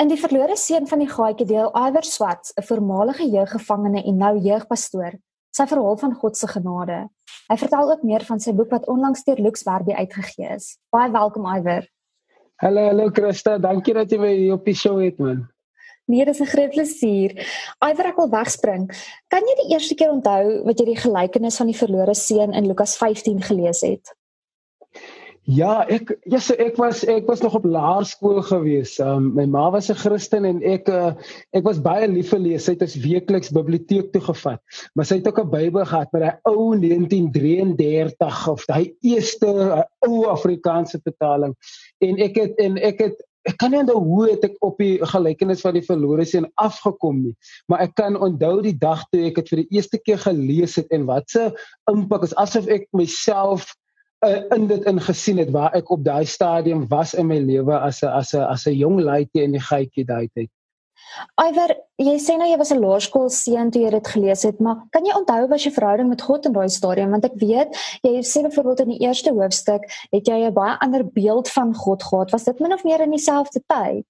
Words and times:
In 0.00 0.08
die 0.08 0.16
verlore 0.16 0.54
seun 0.56 0.86
van 0.88 1.02
die 1.02 1.10
gaatjie 1.10 1.44
deel 1.44 1.66
Iwer 1.76 2.06
Swart, 2.08 2.52
'n 2.56 2.64
voormalige 2.64 3.26
jeuggevangene 3.28 4.00
en 4.08 4.16
nou 4.16 4.38
jeugpastoor, 4.38 5.18
sy 5.52 5.66
verhaal 5.66 5.98
van 6.00 6.14
God 6.14 6.36
se 6.36 6.48
genade. 6.48 7.08
Hy 7.50 7.56
vertel 7.56 7.90
ook 7.92 8.02
meer 8.02 8.24
van 8.24 8.40
sy 8.40 8.54
boek 8.56 8.70
wat 8.70 8.86
onlangs 8.88 9.24
deur 9.24 9.36
Lux 9.36 9.62
Werby 9.62 9.92
uitgegee 9.92 10.54
is. 10.54 10.78
Baie 10.90 11.10
welkom 11.12 11.44
Iwer. 11.44 11.84
Hallo, 12.56 12.86
hallo 12.86 13.10
Christa, 13.10 13.58
dankie 13.58 13.94
dat 13.94 14.10
jy 14.10 14.18
my 14.18 14.32
hier 14.32 14.54
op 14.54 14.64
die 14.64 14.74
show 14.74 14.96
het 15.04 15.18
man. 15.18 15.48
Nee, 16.06 16.24
dis 16.24 16.40
'n 16.40 16.46
groot 16.46 16.70
plesier. 16.70 17.36
Iwer 17.84 18.06
ek 18.06 18.16
wil 18.16 18.30
wegspring. 18.30 18.88
Kan 19.28 19.42
jy 19.44 19.54
die 19.62 19.74
eerste 19.74 19.94
keer 19.94 20.10
onthou 20.10 20.64
wat 20.64 20.78
jy 20.78 20.86
die 20.86 21.02
gelykenis 21.04 21.56
van 21.56 21.66
die 21.66 21.76
verlore 21.76 22.14
seun 22.14 22.54
in 22.54 22.66
Lukas 22.66 22.96
15 22.96 23.42
gelees 23.42 23.80
het? 23.80 24.16
Ja, 25.48 25.86
ek 25.88 26.10
ja, 26.28 26.38
so 26.38 26.52
ek 26.60 26.76
was 26.76 27.00
ek 27.08 27.24
was 27.26 27.40
nog 27.40 27.54
op 27.56 27.64
laerskool 27.64 28.42
gewees. 28.44 28.98
Um, 29.00 29.30
my 29.34 29.46
ma 29.48 29.70
was 29.72 29.88
'n 29.88 29.96
Christen 29.96 30.44
en 30.44 30.60
ek 30.62 30.88
uh, 30.88 31.14
ek 31.56 31.64
was 31.64 31.80
baie 31.80 32.06
lief 32.08 32.28
vir 32.30 32.42
lees. 32.44 32.64
Sy 32.64 32.76
het 32.76 32.84
ons 32.84 32.98
weekliks 33.00 33.50
biblioteek 33.50 34.12
toe 34.12 34.20
gevat. 34.20 34.60
Maar 34.94 35.08
sy 35.08 35.16
het 35.16 35.28
ook 35.28 35.40
'n 35.40 35.50
Bybel 35.50 35.84
gehad 35.84 36.12
met 36.12 36.22
daai 36.22 36.36
ou 36.44 36.76
1933 36.76 38.48
of 38.48 38.64
daai 38.68 38.94
eerste 39.00 39.48
uh, 39.48 39.82
ou 40.04 40.28
Afrikaanse 40.28 41.00
vertaling. 41.02 41.56
En 42.04 42.20
ek 42.20 42.36
het 42.36 42.54
en 42.60 42.76
ek 42.76 43.00
het 43.00 43.16
ek 43.48 43.56
kan 43.56 43.70
nie 43.72 43.80
onthou 43.80 43.98
hoe 44.04 44.30
het 44.30 44.44
ek 44.44 44.56
op 44.60 44.76
die 44.78 45.00
gelykenis 45.00 45.64
van 45.64 45.72
die 45.74 45.86
verlore 45.86 46.24
seun 46.28 46.50
afgekom 46.60 47.22
nie. 47.24 47.36
Maar 47.66 47.88
ek 47.88 47.94
kan 47.96 48.16
onthou 48.16 48.60
die 48.60 48.76
dag 48.76 49.08
toe 49.08 49.24
ek 49.24 49.40
dit 49.40 49.48
vir 49.48 49.64
die 49.64 49.70
eerste 49.80 49.98
keer 49.98 50.20
gelees 50.20 50.76
het 50.76 50.92
en 50.92 51.08
wat 51.08 51.32
'n 51.34 51.54
impak 51.88 52.28
is 52.28 52.36
asof 52.36 52.68
ek 52.68 52.86
myself 52.92 53.72
uh, 54.26 54.40
in 54.56 54.66
dit 54.66 54.84
ingesien 54.84 55.38
het 55.38 55.50
waar 55.50 55.74
ek 55.78 55.90
op 55.90 56.04
daai 56.04 56.24
stadium 56.26 56.86
was 56.88 57.14
in 57.14 57.26
my 57.26 57.38
lewe 57.38 57.78
as 57.78 58.02
'n 58.02 58.12
as 58.20 58.34
'n 58.34 58.46
as 58.54 58.66
'n 58.66 58.76
jong 58.76 59.00
laaitjie 59.00 59.42
in 59.42 59.52
die 59.52 59.66
gietjie 59.70 60.04
daai 60.04 60.28
tyd. 60.34 60.50
Iwer, 61.42 61.74
jy 61.98 62.14
sê 62.22 62.36
nou 62.38 62.46
jy 62.48 62.58
was 62.58 62.70
'n 62.72 62.80
laerskool 62.84 63.28
seun 63.30 63.70
toe 63.70 63.82
jy 63.82 63.90
dit 63.90 64.08
gelees 64.08 64.42
het, 64.42 64.60
maar 64.60 64.76
kan 64.92 65.04
jy 65.04 65.12
onthou 65.16 65.48
wat 65.48 65.62
jou 65.62 65.72
verhouding 65.72 66.08
met 66.08 66.22
God 66.22 66.46
in 66.46 66.52
daai 66.52 66.68
stadium 66.68 67.10
want 67.10 67.24
ek 67.24 67.34
weet 67.34 67.76
jy 68.02 68.22
sê 68.22 68.42
byvoorbeeld 68.42 68.80
in 68.80 68.92
die 68.94 69.02
eerste 69.06 69.32
hoofstuk 69.32 69.82
het 70.12 70.26
jy 70.26 70.46
'n 70.46 70.54
baie 70.54 70.78
ander 70.80 71.04
beeld 71.04 71.48
van 71.48 71.74
God 71.74 72.02
gehad. 72.02 72.30
Was 72.30 72.44
dit 72.44 72.60
min 72.60 72.72
of 72.72 72.84
meer 72.84 73.00
in 73.00 73.10
dieselfde 73.10 73.60
tyd? 73.66 74.06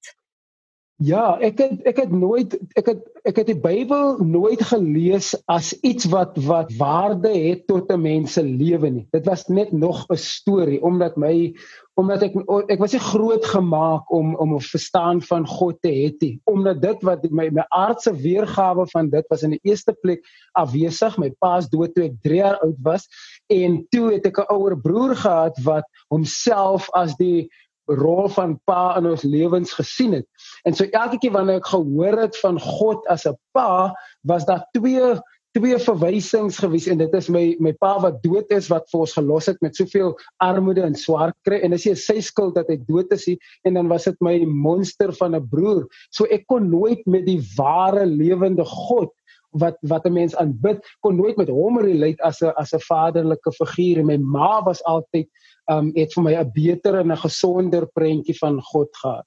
Ja, 1.01 1.39
ek 1.41 1.57
het 1.63 1.87
ek 1.89 1.99
het 2.03 2.11
nooit 2.13 2.55
ek 2.77 2.91
het 2.91 3.07
ek 3.25 3.39
het 3.41 3.47
die 3.49 3.57
Bybel 3.57 4.19
nooit 4.21 4.61
gelees 4.69 5.31
as 5.49 5.71
iets 5.81 6.05
wat 6.13 6.37
wat 6.45 6.75
waarde 6.77 7.31
het 7.33 7.63
tot 7.71 7.89
'n 7.89 8.03
mens 8.03 8.37
se 8.37 8.43
lewe 8.45 8.91
nie. 8.91 9.07
Dit 9.11 9.25
was 9.25 9.47
net 9.49 9.73
nog 9.73 10.05
'n 10.11 10.17
storie 10.17 10.83
omdat 10.83 11.17
my 11.17 11.57
omdat 11.97 12.23
ek 12.23 12.37
ek 12.69 12.79
was 12.79 12.93
nie 12.93 13.01
groot 13.01 13.45
gemaak 13.45 14.13
om 14.13 14.35
om 14.37 14.55
'n 14.55 14.61
verstaan 14.61 15.23
van 15.23 15.47
God 15.47 15.81
te 15.81 15.89
hê 15.89 16.13
nie. 16.21 16.41
Omdat 16.45 16.83
dit 16.83 17.03
wat 17.03 17.31
my 17.31 17.49
my 17.49 17.65
aardse 17.69 18.13
weergawe 18.13 18.87
van 18.93 19.09
dit 19.09 19.25
was 19.29 19.43
in 19.43 19.51
die 19.51 19.63
eerste 19.63 19.97
plek 20.03 20.21
afwesig. 20.53 21.17
My 21.19 21.31
pa 21.31 21.57
is 21.57 21.69
dood 21.69 21.95
toe 21.95 22.05
ek 22.05 22.21
3 22.23 22.37
jaar 22.37 22.61
oud 22.61 22.77
was 22.83 23.09
en 23.49 23.87
toe 23.89 24.13
het 24.13 24.27
ek 24.27 24.39
'n 24.39 24.53
ouer 24.53 24.77
broer 24.77 25.17
gehad 25.17 25.57
wat 25.65 25.85
homself 26.09 26.91
as 26.93 27.17
die 27.17 27.49
rol 27.87 28.29
van 28.29 28.61
pa 28.65 28.97
in 28.99 29.07
ons 29.07 29.23
lewens 29.23 29.73
gesien 29.73 30.13
het. 30.13 30.27
En 30.65 30.75
so 30.75 30.85
elke 30.85 31.19
keer 31.19 31.33
wanneer 31.33 31.61
ek 31.63 31.73
gehoor 31.73 32.19
het 32.19 32.39
van 32.39 32.61
God 32.61 33.07
as 33.07 33.27
'n 33.27 33.37
pa, 33.53 33.95
was 34.23 34.45
daar 34.45 34.67
twee 34.73 35.21
twee 35.57 35.79
verwysings 35.83 36.61
gewees 36.63 36.87
en 36.87 37.01
dit 37.01 37.15
is 37.19 37.29
my 37.33 37.57
my 37.59 37.73
pa 37.83 37.97
wat 38.03 38.21
dood 38.23 38.53
is 38.55 38.69
wat 38.71 38.87
vir 38.93 39.01
ons 39.03 39.15
gelos 39.19 39.49
het 39.51 39.59
met 39.65 39.75
soveel 39.75 40.13
armoede 40.39 40.85
en 40.87 40.95
swaar 40.95 41.33
kry 41.47 41.59
en 41.65 41.75
dis 41.75 41.89
nie 41.89 41.95
sy 41.99 42.21
skuld 42.23 42.55
dat 42.55 42.71
hy 42.71 42.77
dood 42.87 43.11
is 43.17 43.27
nie 43.27 43.39
en 43.67 43.75
dan 43.75 43.91
was 43.91 44.07
dit 44.07 44.21
my 44.23 44.37
monster 44.47 45.11
van 45.19 45.35
'n 45.35 45.49
broer. 45.51 45.89
So 46.15 46.25
ek 46.31 46.47
kon 46.47 46.71
nooit 46.71 47.03
met 47.07 47.27
die 47.27 47.41
ware 47.57 48.07
lewende 48.07 48.65
God 48.65 49.11
wat 49.59 49.77
wat 49.83 50.07
'n 50.07 50.15
mens 50.15 50.37
aanbid 50.37 50.79
kon 51.03 51.17
nooit 51.17 51.37
met 51.37 51.49
hom 51.49 51.79
relate 51.79 52.23
as 52.23 52.43
'n 52.43 52.55
as 52.57 52.73
'n 52.73 52.87
vaderlike 52.87 53.51
figuur 53.59 53.99
en 53.99 54.07
my 54.07 54.19
ma 54.19 54.63
was 54.63 54.85
altyd 54.85 55.27
um 55.71 55.91
het 55.95 56.15
vir 56.15 56.25
my 56.27 56.35
'n 56.35 56.53
beter 56.55 57.01
en 57.01 57.13
'n 57.13 57.25
gesonder 57.27 57.87
prentjie 57.87 58.39
van 58.39 58.61
God 58.63 58.97
gehad. 59.03 59.27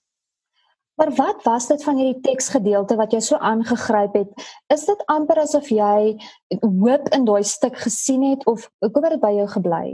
Maar 0.95 1.11
wat 1.15 1.43
was 1.43 1.67
dit 1.67 1.83
van 1.83 1.97
hierdie 1.97 2.21
teksgedeelte 2.21 2.95
wat 2.95 3.11
jou 3.11 3.21
so 3.21 3.35
aangegryp 3.35 4.13
het? 4.13 4.49
Is 4.73 4.85
dit 4.85 5.05
amper 5.09 5.41
asof 5.41 5.69
jy 5.73 6.17
hoop 6.61 7.09
in 7.15 7.25
daai 7.25 7.43
stuk 7.43 7.77
gesien 7.81 8.23
het 8.29 8.45
of 8.45 8.69
kom 8.79 9.07
dit 9.09 9.21
by 9.21 9.33
jou 9.39 9.47
gebly? 9.55 9.85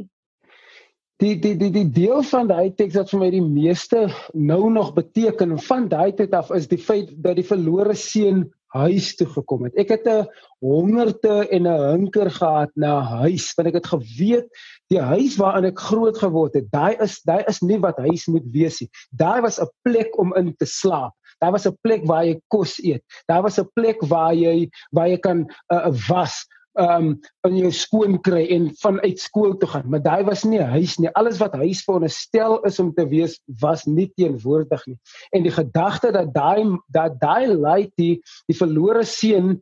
Die 1.20 1.36
die 1.40 1.56
die 1.60 1.72
die 1.72 1.88
deel 1.88 2.24
van 2.24 2.48
daai 2.48 2.76
teks 2.76 2.96
wat 3.00 3.10
vir 3.14 3.20
my 3.20 3.30
die 3.32 3.44
meeste 3.44 4.08
nou 4.34 4.70
nog 4.72 4.94
beteken 4.96 5.58
van 5.60 5.88
daai 5.88 6.12
tyd 6.16 6.36
af 6.36 6.52
is 6.56 6.68
die 6.68 6.80
feit 6.80 7.12
dat 7.16 7.40
die 7.40 7.48
verlore 7.48 7.96
seun 7.96 8.50
huis 8.76 9.16
toe 9.18 9.28
gekom 9.28 9.64
het. 9.68 9.76
Ek 9.78 9.90
het 9.90 10.08
'n 10.08 10.28
hongerte 10.62 11.48
en 11.50 11.68
'n 11.68 11.82
hunker 11.92 12.32
gehad 12.32 12.72
na 12.76 13.00
huis 13.02 13.54
want 13.56 13.68
ek 13.68 13.80
het 13.82 13.88
geweet 13.88 14.48
die 14.90 15.02
huis 15.02 15.38
waarin 15.38 15.66
ek 15.66 15.80
groot 15.80 16.18
geword 16.18 16.54
het, 16.54 16.72
daai 16.72 16.96
is 17.02 17.22
daai 17.26 17.44
is 17.48 17.62
nie 17.62 17.80
wat 17.80 17.98
huis 17.98 18.28
moet 18.28 18.46
wees 18.52 18.80
nie. 18.82 18.90
Daai 19.12 19.42
was 19.42 19.60
'n 19.60 19.70
plek 19.84 20.18
om 20.18 20.36
in 20.36 20.56
te 20.58 20.66
slaap. 20.66 21.14
Daar 21.40 21.52
was 21.52 21.66
'n 21.68 21.78
plek 21.82 22.06
waar 22.06 22.26
jy 22.26 22.42
kos 22.48 22.80
eet. 22.84 23.04
Daar 23.28 23.42
was 23.42 23.60
'n 23.60 23.70
plek 23.74 24.02
waar 24.02 24.34
jy 24.34 24.70
waar 24.92 25.08
jy 25.08 25.18
kan 25.18 25.50
uh, 25.74 25.92
was 26.10 26.46
um 26.78 27.20
in 27.48 27.58
jou 27.58 27.72
skoon 27.72 28.20
kry 28.22 28.46
en 28.54 28.70
vanuit 28.82 29.20
skool 29.20 29.58
toe 29.58 29.70
gaan. 29.70 29.90
Maar 29.90 30.04
daai 30.04 30.24
was 30.24 30.44
nie 30.44 30.62
huis 30.62 30.98
nie. 31.00 31.10
Alles 31.18 31.40
wat 31.42 31.58
huis 31.58 31.84
veronderstel 31.84 32.60
is 32.70 32.80
om 32.80 32.94
te 32.94 33.08
wees 33.10 33.40
was 33.60 33.86
nie 33.86 34.12
teenwoordig 34.16 34.86
nie. 34.88 34.98
En 35.32 35.44
die 35.44 35.54
gedagte 35.54 36.12
dat 36.12 36.34
daai 36.34 36.78
dat 36.88 37.20
daai 37.20 37.48
lei 37.48 37.92
die 37.96 38.22
die 38.48 38.58
verlore 38.58 39.04
seun 39.04 39.60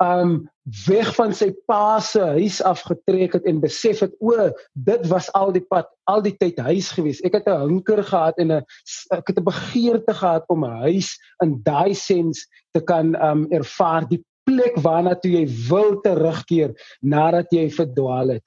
um 0.00 0.48
weg 0.86 1.10
van 1.16 1.32
sy 1.36 1.50
pa 1.68 1.98
se 2.04 2.22
huis 2.38 2.60
afgetrek 2.64 3.34
het 3.36 3.46
en 3.48 3.60
besef 3.60 4.00
het 4.04 4.14
o 4.22 4.48
dit 4.88 5.08
was 5.10 5.28
al 5.36 5.52
die 5.52 5.64
pad 5.72 5.90
al 6.08 6.22
die 6.24 6.32
tyd 6.40 6.60
huis 6.62 6.88
gewees 6.96 7.20
ek 7.26 7.36
het 7.36 7.48
'n 7.48 7.60
hunker 7.66 8.02
gehad 8.04 8.38
en 8.38 8.52
'n 8.52 8.64
ek 9.12 9.28
het 9.28 9.38
'n 9.38 9.44
begeerte 9.44 10.14
gehad 10.14 10.44
om 10.48 10.64
'n 10.64 10.80
huis 10.88 11.18
in 11.42 11.60
daai 11.64 11.94
sens 11.94 12.46
te 12.72 12.80
kan 12.80 13.14
um 13.20 13.46
ervaar 13.50 14.08
die 14.08 14.22
plek 14.50 14.78
waarna 14.84 15.16
toe 15.16 15.32
jy 15.38 15.44
wil 15.70 15.98
terugkeer 16.04 16.74
nadat 17.02 17.52
jy 17.54 17.68
verdwaal 17.74 18.36
het. 18.36 18.46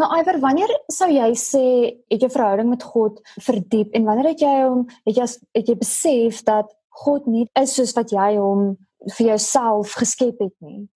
Nou 0.00 0.08
Iwer, 0.16 0.38
wanneer 0.40 0.70
sou 0.92 1.10
jy 1.12 1.32
sê 1.36 1.66
het 2.08 2.22
jou 2.24 2.30
verhouding 2.32 2.70
met 2.72 2.86
God 2.94 3.20
verdiep 3.44 3.92
en 3.92 4.06
wanneer 4.08 4.30
het 4.32 4.44
jy 4.44 4.54
hom 4.62 4.86
het 5.04 5.18
jy 5.18 5.26
het 5.58 5.68
jy 5.68 5.76
besef 5.82 6.40
dat 6.48 6.72
God 7.02 7.28
nie 7.28 7.44
is 7.60 7.76
soos 7.76 7.92
wat 7.98 8.14
jy 8.14 8.32
hom 8.38 8.72
vir 9.18 9.32
jouself 9.34 9.96
geskep 10.00 10.40
het 10.40 10.54
nie? 10.64 10.86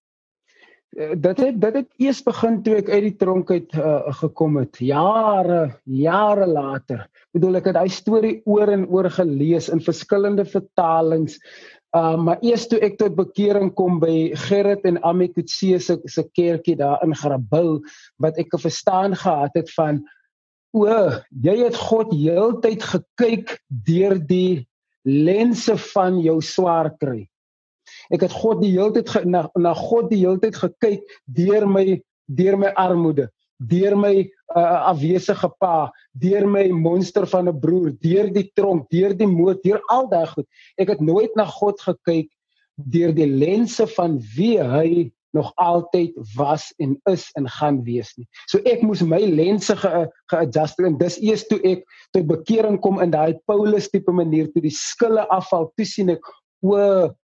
Eh, 0.96 1.12
dit 1.12 1.40
het 1.44 1.60
dit 1.60 1.74
het 1.82 1.88
eers 2.00 2.22
begin 2.24 2.60
toe 2.64 2.78
ek 2.80 2.88
uit 2.88 3.04
die 3.10 3.16
tronk 3.20 3.50
uit 3.52 3.74
uh, 3.76 4.12
gekom 4.22 4.56
het 4.62 4.80
jare 4.80 5.60
jare 5.84 6.46
later. 6.48 7.02
Ek 7.04 7.36
bedoel 7.36 7.60
ek 7.60 7.68
het 7.68 7.76
daai 7.76 7.92
storie 7.92 8.36
oor 8.48 8.72
en 8.72 8.86
oor 8.88 9.10
gelees 9.12 9.68
in 9.68 9.84
verskillende 9.84 10.46
vertalings 10.48 11.36
Uh 11.96 12.16
maar 12.20 12.42
eers 12.44 12.66
toe 12.68 12.80
ek 12.84 12.98
tot 13.00 13.14
bekering 13.16 13.70
kom 13.78 14.00
by 14.02 14.34
Gerrit 14.46 14.84
en 14.88 14.98
Amikutse 15.06 15.78
se 15.80 15.96
se 16.04 16.24
kerkie 16.36 16.76
daar 16.76 17.00
in 17.06 17.14
Grabouw 17.16 17.80
wat 18.20 18.38
ek 18.42 18.52
'n 18.52 18.64
verstaan 18.64 19.16
gehad 19.16 19.54
het 19.54 19.70
van 19.72 20.02
o, 20.76 20.84
jy 21.30 21.56
het 21.64 21.76
God 21.76 22.12
heeltyd 22.12 22.82
gekyk 22.82 23.56
deur 23.68 24.18
die 24.18 24.66
lense 25.04 25.76
van 25.94 26.20
jou 26.20 26.40
swaar 26.42 26.90
kry. 26.98 27.28
Ek 28.10 28.20
het 28.26 28.32
God 28.32 28.60
die 28.60 28.74
heeltyd 28.74 29.24
na 29.24 29.48
na 29.54 29.72
God 29.74 30.10
die 30.10 30.20
heeltyd 30.26 30.56
gekyk 30.56 31.02
deur 31.24 31.66
my 31.66 32.02
deur 32.26 32.58
my 32.58 32.74
armoede 32.74 33.30
deur 33.56 33.96
my 33.96 34.14
uh, 34.56 34.80
afwesige 34.92 35.48
pa, 35.60 35.90
deur 36.12 36.46
my 36.48 36.68
monster 36.68 37.26
van 37.26 37.48
'n 37.48 37.60
broer, 37.60 37.92
deur 38.00 38.32
die 38.32 38.50
tronk, 38.54 38.88
deur 38.90 39.16
die 39.16 39.26
moord, 39.26 39.62
deur 39.62 39.80
al 39.88 40.08
daai 40.08 40.26
goed. 40.26 40.46
Ek 40.78 40.88
het 40.88 41.00
nooit 41.00 41.34
na 41.36 41.44
God 41.44 41.80
gekyk 41.80 42.30
deur 42.76 43.12
die 43.14 43.26
lense 43.26 43.86
van 43.96 44.18
wie 44.36 44.60
hy 44.60 45.10
nog 45.36 45.52
altyd 45.56 46.12
was 46.36 46.72
en 46.76 47.00
is 47.10 47.28
en 47.36 47.48
gaan 47.48 47.82
wees 47.84 48.12
nie. 48.16 48.26
So 48.48 48.60
ek 48.68 48.82
moes 48.82 49.02
my 49.04 49.20
lense 49.20 49.76
ge-adjust 49.76 50.80
en 50.80 50.98
dis 51.00 51.18
eers 51.20 51.44
toe 51.50 51.60
ek 51.64 51.84
tot 52.16 52.28
bekering 52.28 52.80
kom 52.84 53.00
in 53.04 53.12
daai 53.12 53.36
Paulus 53.48 53.90
tipe 53.92 54.12
manier 54.12 54.48
toe 54.52 54.64
die 54.64 54.72
skille 54.72 55.26
afval, 55.34 55.68
toe 55.76 55.88
sien 55.88 56.12
ek 56.14 56.24
o 56.64 56.80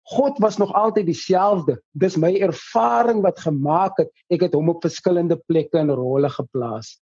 God 0.06 0.38
was 0.38 0.56
nog 0.56 0.73
altyd 0.73 1.06
dieselfde. 1.06 1.81
Dis 1.99 2.17
my 2.17 2.31
ervaring 2.38 3.25
wat 3.25 3.41
gemaak 3.43 3.99
het 3.99 4.12
ek 4.31 4.47
het 4.47 4.55
hom 4.55 4.70
op 4.70 4.85
verskillende 4.87 5.38
plekke 5.49 5.81
en 5.81 5.91
rolle 5.91 6.31
geplaas. 6.31 6.97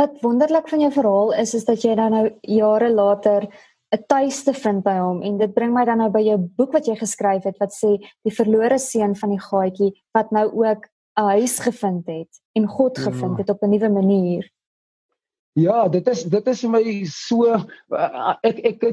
Wat 0.00 0.16
wonderlik 0.24 0.68
van 0.72 0.80
jou 0.80 0.92
verhaal 0.92 1.34
is 1.42 1.52
is 1.54 1.68
dat 1.68 1.84
jy 1.84 1.94
dan 1.98 2.16
nou 2.16 2.24
jare 2.40 2.88
later 2.92 3.48
'n 3.92 4.04
tuiste 4.08 4.54
vind 4.56 4.82
by 4.84 4.96
hom 4.96 5.20
en 5.22 5.36
dit 5.38 5.52
bring 5.54 5.74
my 5.74 5.84
dan 5.84 5.98
nou 5.98 6.08
by 6.10 6.22
jou 6.24 6.38
boek 6.38 6.72
wat 6.72 6.86
jy 6.88 6.96
geskryf 6.96 7.44
het 7.44 7.58
wat 7.60 7.76
sê 7.76 7.98
die 8.24 8.32
verlore 8.32 8.78
seun 8.78 9.14
van 9.14 9.34
die 9.34 9.40
gaatjie 9.40 9.92
wat 10.16 10.32
nou 10.32 10.48
ook 10.48 10.88
'n 11.20 11.28
huis 11.36 11.58
gevind 11.58 12.06
het 12.06 12.40
en 12.56 12.66
God 12.66 12.96
ja. 12.96 13.02
gevind 13.02 13.38
het 13.38 13.50
op 13.50 13.62
'n 13.62 13.70
nuwe 13.70 13.88
manier. 13.88 14.48
Ja, 15.52 15.84
dit 15.92 16.06
is 16.08 16.22
dit 16.32 16.46
is 16.48 16.62
my 16.64 16.80
so 17.12 17.44
uh, 17.52 18.34
ek 18.40 18.60
ek 18.64 18.84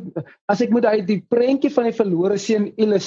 as 0.52 0.60
ek 0.60 0.74
moet 0.76 0.84
uit 0.90 1.06
die 1.08 1.22
prentjie 1.32 1.72
van 1.72 1.88
die 1.88 1.96
verlore 1.96 2.36
seun 2.36 2.66
uh, 2.76 3.00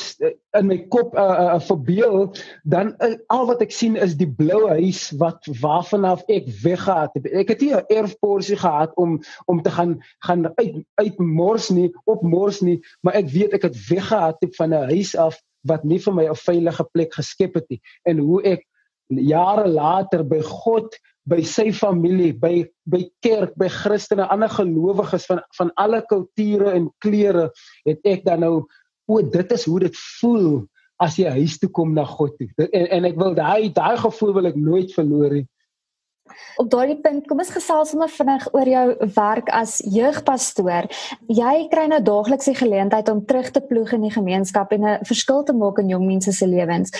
in 0.56 0.70
my 0.70 0.78
kop 0.88 1.12
uh, 1.12 1.26
uh, 1.52 1.58
verbeel, 1.60 2.32
dan 2.64 2.94
uh, 3.04 3.12
al 3.28 3.44
wat 3.50 3.60
ek 3.60 3.74
sien 3.76 3.98
is 4.00 4.16
die 4.16 4.30
blou 4.40 4.62
huis 4.70 5.02
wat 5.20 5.44
waarvan 5.60 6.08
af 6.08 6.24
ek 6.32 6.48
weggegaan 6.62 7.12
het. 7.12 7.28
Ek 7.28 7.52
het 7.52 7.60
nie 7.60 7.74
'n 7.76 7.84
erfporsie 7.92 8.56
gehad 8.56 8.96
om 8.96 9.20
om 9.44 9.60
te 9.60 9.70
gaan 9.70 9.98
gaan 10.24 10.48
uit 10.56 10.80
uit 11.04 11.20
mors 11.20 11.68
nie, 11.68 11.92
op 12.08 12.24
mors 12.24 12.64
nie, 12.64 12.80
maar 13.04 13.20
ek 13.20 13.28
weet 13.36 13.52
ek 13.52 13.68
het 13.68 13.76
weggegaan 13.90 14.52
van 14.56 14.72
'n 14.72 14.88
huis 14.96 15.12
af 15.12 15.36
wat 15.68 15.84
nie 15.84 16.00
vir 16.00 16.14
my 16.14 16.24
'n 16.24 16.40
veilige 16.48 16.88
plek 16.96 17.12
geskep 17.20 17.54
het 17.60 17.68
nie 17.68 17.80
en 18.08 18.18
hoe 18.18 18.40
ek 18.42 18.64
jare 19.08 19.68
later 19.68 20.24
by 20.24 20.40
God 20.40 20.96
by 21.28 21.42
sy 21.46 21.70
familie, 21.72 22.32
by 22.34 22.64
by 22.90 23.04
kerk, 23.22 23.54
by 23.58 23.68
Christene, 23.70 24.26
ander 24.30 24.50
gelowiges 24.50 25.26
van 25.30 25.42
van 25.58 25.70
alle 25.78 26.02
kulture 26.10 26.72
en 26.74 26.90
kleure, 27.04 27.50
het 27.86 28.00
ek 28.04 28.24
dan 28.26 28.42
nou 28.42 28.54
o, 29.06 29.22
dit 29.22 29.52
is 29.52 29.66
hoe 29.68 29.80
dit 29.86 30.02
voel 30.20 30.64
as 31.02 31.16
jy 31.18 31.30
huis 31.38 31.58
toe 31.58 31.70
kom 31.70 31.94
na 31.94 32.04
God 32.06 32.34
toe. 32.38 32.50
En 32.70 32.86
en 32.98 33.10
ek 33.10 33.18
wil 33.18 33.34
daai 33.38 33.72
daai 33.74 33.96
gevoel 34.02 34.36
wil 34.38 34.50
ek 34.50 34.58
nooit 34.58 34.94
verloor 34.94 35.38
nie. 35.40 35.46
Op 36.56 36.68
daardie 36.70 36.98
punt, 37.02 37.26
kom 37.28 37.40
ons 37.42 37.50
gesels 37.52 37.90
sommer 37.92 38.10
vinnig 38.12 38.44
oor 38.54 38.68
jou 38.68 38.84
werk 39.16 39.50
as 39.52 39.80
jeugpastoor. 39.92 40.86
Jy 41.28 41.54
kry 41.72 41.88
nou 41.90 41.98
daagliks 42.04 42.48
die 42.48 42.56
geleentheid 42.56 43.10
om 43.12 43.24
terug 43.26 43.50
te 43.52 43.60
ploeg 43.60 43.92
in 43.98 44.06
die 44.06 44.14
gemeenskap 44.14 44.72
en 44.72 44.86
'n 44.86 45.04
verskil 45.08 45.42
te 45.42 45.52
maak 45.52 45.78
in 45.78 45.90
jong 45.90 46.06
mense 46.06 46.32
se 46.32 46.46
lewens. 46.46 46.94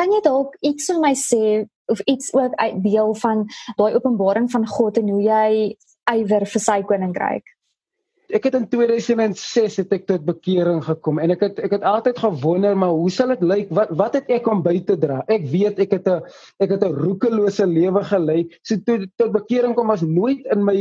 Kan 0.00 0.14
jy 0.16 0.22
dalk 0.24 0.56
iets 0.64 0.88
vir 0.88 1.00
my 1.02 1.12
sê 1.12 1.44
of 1.92 2.00
iets 2.08 2.32
ook 2.32 2.54
uit 2.56 2.82
deel 2.82 3.14
van 3.20 3.46
daai 3.76 3.94
openbaring 3.98 4.48
van 4.50 4.66
God 4.66 4.96
en 4.96 5.10
hoe 5.12 5.22
jy 5.26 5.48
ywer 6.10 6.46
vir 6.48 6.62
sy 6.64 6.78
koninkryk. 6.88 7.44
Ek 8.30 8.44
het 8.46 8.54
in 8.54 8.68
2006 8.70 9.76
het 9.82 9.92
ek 9.96 10.04
tot 10.06 10.24
bekering 10.24 10.78
gekom 10.86 11.18
en 11.18 11.34
ek 11.34 11.40
het 11.48 11.60
ek 11.66 11.74
het 11.74 11.84
altyd 11.92 12.20
gewonder 12.22 12.78
maar 12.78 12.94
hoe 12.94 13.10
sal 13.10 13.34
dit 13.34 13.42
lyk? 13.42 13.72
Wat 13.74 13.90
wat 13.98 14.16
het 14.20 14.30
ek 14.38 14.46
om 14.48 14.62
by 14.62 14.76
te 14.86 14.96
dra? 15.02 15.18
Ek 15.26 15.44
weet 15.50 15.82
ek 15.82 15.96
het 15.98 16.08
'n 16.08 16.22
ek 16.62 16.76
het 16.78 16.84
'n 16.86 16.94
roekelose 16.94 17.66
lewe 17.66 18.04
gelei 18.12 18.40
so 18.62 18.78
tot 18.86 19.04
tot 19.18 19.34
bekering 19.34 19.74
kom 19.74 19.90
was 19.90 20.06
nooit 20.06 20.46
in 20.46 20.64
my 20.64 20.78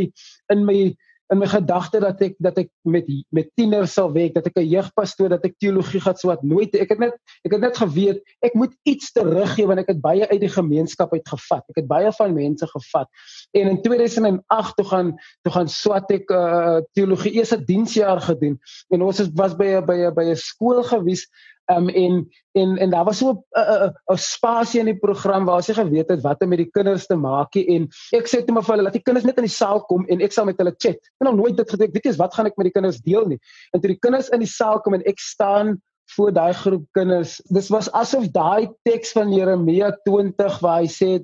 in 0.53 0.65
my 0.65 0.95
in 1.29 1.37
my 1.37 1.45
gedagte 1.45 1.99
dat 2.01 2.21
ek 2.25 2.35
dat 2.41 2.57
ek 2.57 2.69
met 2.89 3.05
met 3.29 3.49
tieners 3.57 3.93
sal 3.93 4.09
werk, 4.13 4.33
dat 4.33 4.47
ek 4.49 4.57
'n 4.57 4.65
jeugpastoor, 4.65 5.29
dat 5.29 5.45
ek 5.45 5.59
teologie 5.61 6.01
gaan 6.01 6.17
swat, 6.17 6.41
nooit. 6.43 6.73
Ek 6.73 6.89
het 6.89 6.99
net 6.99 7.13
ek 7.45 7.53
het 7.53 7.61
net 7.61 7.77
geweet 7.77 8.21
ek 8.41 8.53
moet 8.53 8.73
iets 8.83 9.11
teruggee 9.11 9.67
want 9.67 9.79
ek 9.79 9.93
het 9.93 10.01
baie 10.01 10.25
uit 10.25 10.41
die 10.41 10.49
gemeenskap 10.49 11.13
uit 11.13 11.27
gevat. 11.29 11.63
Ek 11.69 11.81
het 11.83 11.87
baie 11.87 12.11
van 12.11 12.33
mense 12.33 12.65
gevat. 12.65 13.07
En 13.53 13.69
in 13.69 13.81
2008 13.81 14.75
toe 14.75 14.85
gaan 14.85 15.13
toe 15.43 15.53
gaan 15.53 15.69
swat 15.69 16.09
ek 16.11 16.31
uh, 16.31 16.81
teologie 16.93 17.37
eers 17.37 17.53
'n 17.53 17.65
diensjaar 17.65 18.21
gedoen. 18.21 18.57
En 18.89 19.01
ons 19.01 19.29
was 19.33 19.55
by 19.55 19.81
by 19.85 20.09
by 20.09 20.25
'n 20.33 20.35
skool 20.35 20.83
gewees 20.83 21.29
um, 21.69 21.89
en 21.89 22.27
en 22.51 22.77
en 22.77 22.89
daar 22.89 23.05
was 23.05 23.17
so 23.17 23.31
'n 23.31 23.93
'n 24.13 24.17
spasie 24.17 24.79
in 24.79 24.85
die 24.85 24.99
program 24.99 25.45
waar 25.45 25.63
sy 25.63 25.73
geweet 25.73 26.09
het 26.09 26.21
wat 26.21 26.41
om 26.41 26.49
met 26.49 26.57
die 26.57 26.71
kinders 26.71 27.05
te 27.07 27.15
maak 27.15 27.55
en 27.55 27.87
ek 28.13 28.27
sê 28.27 28.43
toe 28.45 28.53
maar 28.53 28.63
vir 28.63 28.75
hulle 28.75 28.89
dat 28.89 28.97
die 28.97 29.05
kinders 29.05 29.25
net 29.25 29.37
in 29.37 29.47
die 29.47 29.57
saal 29.57 29.81
kom 29.85 30.05
en 30.09 30.21
ek 30.21 30.31
sal 30.31 30.45
met 30.45 30.57
hulle 30.57 30.75
chat. 30.77 30.97
Ek 30.97 31.19
het 31.19 31.27
nog 31.29 31.35
nooit 31.35 31.57
dit 31.57 31.69
gedoen. 31.69 31.91
Weet 31.91 32.05
jy 32.05 32.15
wat 32.17 32.33
gaan 32.33 32.45
ek 32.45 32.57
met 32.57 32.65
die 32.65 32.77
kinders 32.77 33.01
deel 33.01 33.25
nie? 33.27 33.39
En 33.73 33.81
toe 33.81 33.89
die 33.89 33.99
kinders 33.99 34.29
in 34.29 34.39
die 34.39 34.53
saal 34.53 34.79
kom 34.79 34.93
en 34.93 35.03
ek 35.05 35.19
staan 35.19 35.81
voor 36.15 36.33
daai 36.33 36.53
groep 36.53 36.85
kinders. 36.97 37.41
Dis 37.53 37.69
was 37.69 37.91
asof 37.91 38.31
daai 38.33 38.69
teks 38.83 39.11
van 39.11 39.33
Jeremia 39.33 39.91
20 40.05 40.59
waar 40.59 40.81
hy 40.81 40.87
sê 40.87 41.19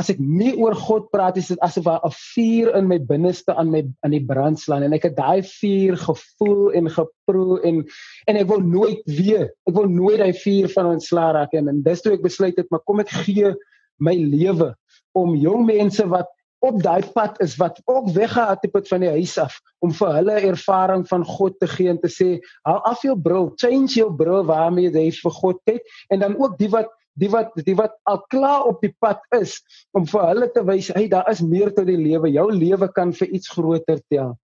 as 0.00 0.10
ek 0.12 0.20
nie 0.22 0.52
oor 0.56 0.74
God 0.78 1.10
praat 1.12 1.38
is 1.40 1.50
dit 1.52 1.60
asof 1.66 1.88
'n 1.90 2.12
vuur 2.16 2.72
in 2.78 2.88
my 2.88 2.98
binneste 3.12 3.54
aan 3.54 3.70
my 3.74 3.82
aan 4.06 4.16
die 4.16 4.24
brand 4.32 4.58
slaan 4.58 4.86
en 4.86 4.96
ek 4.96 5.08
het 5.10 5.16
daai 5.16 5.42
vuur 5.44 5.96
gevoel 6.06 6.72
en 6.80 6.90
geproe 6.98 7.60
en 7.68 7.84
en 8.26 8.40
ek 8.42 8.48
wil 8.48 8.64
nooit 8.64 9.02
weer 9.20 9.46
ek 9.68 9.74
wil 9.76 9.88
nooit 9.88 10.18
daai 10.18 10.32
vuur 10.32 10.68
van 10.76 10.92
ontslaa 10.96 11.32
raak 11.38 11.52
en, 11.52 11.68
en 11.68 11.82
dis 11.82 12.02
toe 12.02 12.14
ek 12.16 12.26
besluit 12.26 12.56
het 12.56 12.70
maar 12.70 12.84
kom 12.86 13.00
ek 13.04 13.12
gee 13.24 13.54
my 14.00 14.16
lewe 14.16 14.74
om 15.12 15.34
jong 15.36 15.66
mense 15.66 16.06
wat 16.08 16.28
op 16.60 16.82
daai 16.82 17.02
pad 17.14 17.40
is 17.40 17.56
wat 17.56 17.80
ook 17.84 18.10
weggehaat 18.12 18.62
het 18.62 18.88
van 18.88 19.00
die 19.00 19.12
huis 19.16 19.38
af 19.40 19.60
om 19.80 19.92
vir 19.96 20.12
hulle 20.18 20.36
ervaring 20.52 21.06
van 21.08 21.24
God 21.24 21.56
te 21.58 21.66
gee 21.66 21.88
en 21.88 22.00
te 22.00 22.10
sê 22.12 22.28
haal 22.68 22.82
af 22.88 23.02
jou 23.04 23.16
bril 23.16 23.52
change 23.56 23.96
jou 23.96 24.10
bril 24.16 24.44
waarmee 24.44 24.92
jy 24.92 25.08
vir 25.22 25.36
God 25.40 25.60
kyk. 25.64 25.80
En 26.12 26.20
dan 26.20 26.36
ook 26.36 26.58
die 26.58 26.68
wat 26.68 26.92
die 27.20 27.30
wat 27.32 27.56
die 27.66 27.76
wat 27.78 27.96
al 28.10 28.20
klaar 28.32 28.68
op 28.70 28.80
die 28.84 28.92
pad 28.98 29.20
is 29.36 29.58
om 29.96 30.06
vir 30.10 30.28
hulle 30.28 30.48
te 30.54 30.64
wys 30.66 30.92
hey 30.94 31.08
daar 31.08 31.28
is 31.30 31.42
meer 31.42 31.74
tot 31.74 31.86
die 31.86 31.98
lewe. 32.00 32.32
Jou 32.32 32.48
lewe 32.52 32.88
kan 32.96 33.12
vir 33.12 33.28
iets 33.28 33.52
groter 33.56 34.00
tel. 34.08 34.38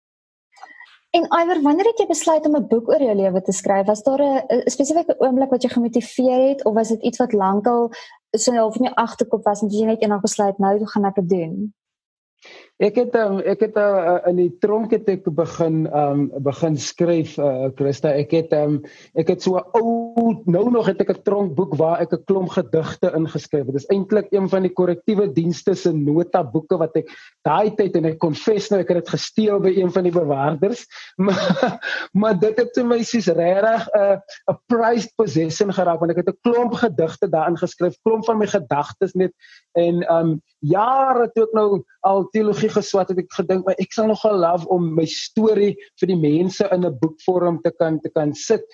En 1.15 1.29
Iwer 1.31 1.61
wanneer 1.63 1.87
het 1.93 2.01
jy 2.03 2.09
besluit 2.11 2.47
om 2.47 2.57
'n 2.57 2.69
boek 2.69 2.89
oor 2.91 3.03
jou 3.03 3.15
lewe 3.15 3.41
te 3.43 3.53
skryf? 3.53 3.87
Was 3.87 4.03
daar 4.03 4.23
'n 4.23 4.71
spesifieke 4.71 5.15
oomblik 5.19 5.51
wat 5.51 5.63
jy 5.63 5.71
gemotiveer 5.71 6.49
het 6.49 6.65
of 6.65 6.75
was 6.75 6.89
dit 6.89 7.03
iets 7.03 7.19
wat 7.19 7.33
lankal 7.33 7.91
so 8.37 8.53
half 8.53 8.77
in 8.77 8.89
jou 8.89 8.95
agterkop 8.95 9.45
was 9.45 9.63
en 9.63 9.71
jy 9.71 9.87
net 9.87 10.03
eendag 10.03 10.21
besluit 10.21 10.59
nou 10.59 10.75
gaan 10.87 11.05
ek 11.05 11.15
dit 11.23 11.29
doen 11.29 11.73
Ek 12.83 12.97
het 12.99 13.15
um, 13.15 13.37
ek 13.47 13.61
het 13.63 13.77
uh, 13.79 14.17
in 14.27 14.35
die 14.41 14.51
tronk 14.59 14.91
het 14.91 15.07
ek 15.07 15.29
begin 15.31 15.85
um 15.95 16.25
begin 16.43 16.75
skryf 16.75 17.37
uh, 17.39 17.69
Christa 17.79 18.11
ek 18.19 18.33
het 18.35 18.55
um, 18.59 18.81
ek 19.15 19.29
het 19.31 19.45
so 19.47 19.61
ou 19.79 20.33
nou 20.51 20.65
nog 20.75 20.89
het 20.91 20.99
ek 21.05 21.13
'n 21.15 21.23
tronkboek 21.23 21.77
waar 21.79 22.03
ek 22.03 22.17
'n 22.19 22.25
klomp 22.27 22.51
gedigte 22.51 23.13
ingeskryf 23.15 23.71
het. 23.71 23.79
Dit 23.79 23.85
is 23.85 23.91
eintlik 23.95 24.27
een 24.35 24.49
van 24.51 24.67
die 24.67 24.75
korrektiewe 24.75 25.31
dienste 25.31 25.77
se 25.79 25.93
notaboeke 25.93 26.77
wat 26.77 26.97
ek 26.97 27.15
daai 27.47 27.71
tyd 27.79 27.95
en 27.95 28.11
ek 28.11 28.19
confess 28.19 28.71
nou 28.71 28.81
ek 28.81 28.91
het 28.91 29.05
dit 29.05 29.15
gesteel 29.15 29.61
by 29.63 29.71
een 29.71 29.93
van 29.93 30.03
die 30.03 30.15
bewaarders. 30.19 30.83
Maar, 31.25 31.79
maar 32.13 32.35
dit 32.39 32.59
het 32.59 32.75
vir 32.75 32.85
my 32.85 33.03
soos 33.03 33.27
regtig 33.31 33.87
'n 33.87 33.99
uh, 34.03 34.19
'n 34.51 34.59
prized 34.67 35.15
possession 35.17 35.71
geraak 35.71 36.01
want 36.01 36.11
ek 36.11 36.27
het 36.27 36.35
'n 36.35 36.43
klomp 36.43 36.75
gedigte 36.75 37.31
daarin 37.31 37.57
geskryf, 37.57 37.95
klomp 38.03 38.25
van 38.25 38.39
my 38.39 38.47
gedagtes 38.47 39.15
net 39.15 39.31
en 39.79 40.03
um 40.11 40.43
jare 40.59 41.31
toe 41.35 41.45
ek 41.45 41.55
nou 41.55 41.85
al 42.07 42.27
teologie 42.33 42.64
teologie 42.65 42.83
geswat 42.83 43.11
het 43.13 43.21
ek 43.21 43.33
gedink 43.37 43.67
maar 43.67 43.79
ek 43.79 43.93
sal 43.93 44.09
nogal 44.09 44.39
love 44.41 44.69
om 44.73 44.95
my 44.97 45.05
storie 45.07 45.75
vir 46.01 46.09
die 46.09 46.19
mense 46.19 46.67
in 46.73 46.85
'n 46.85 46.99
boekvorm 47.01 47.61
te 47.63 47.71
kan 47.71 48.01
te 48.01 48.11
kan 48.11 48.35
sit. 48.35 48.65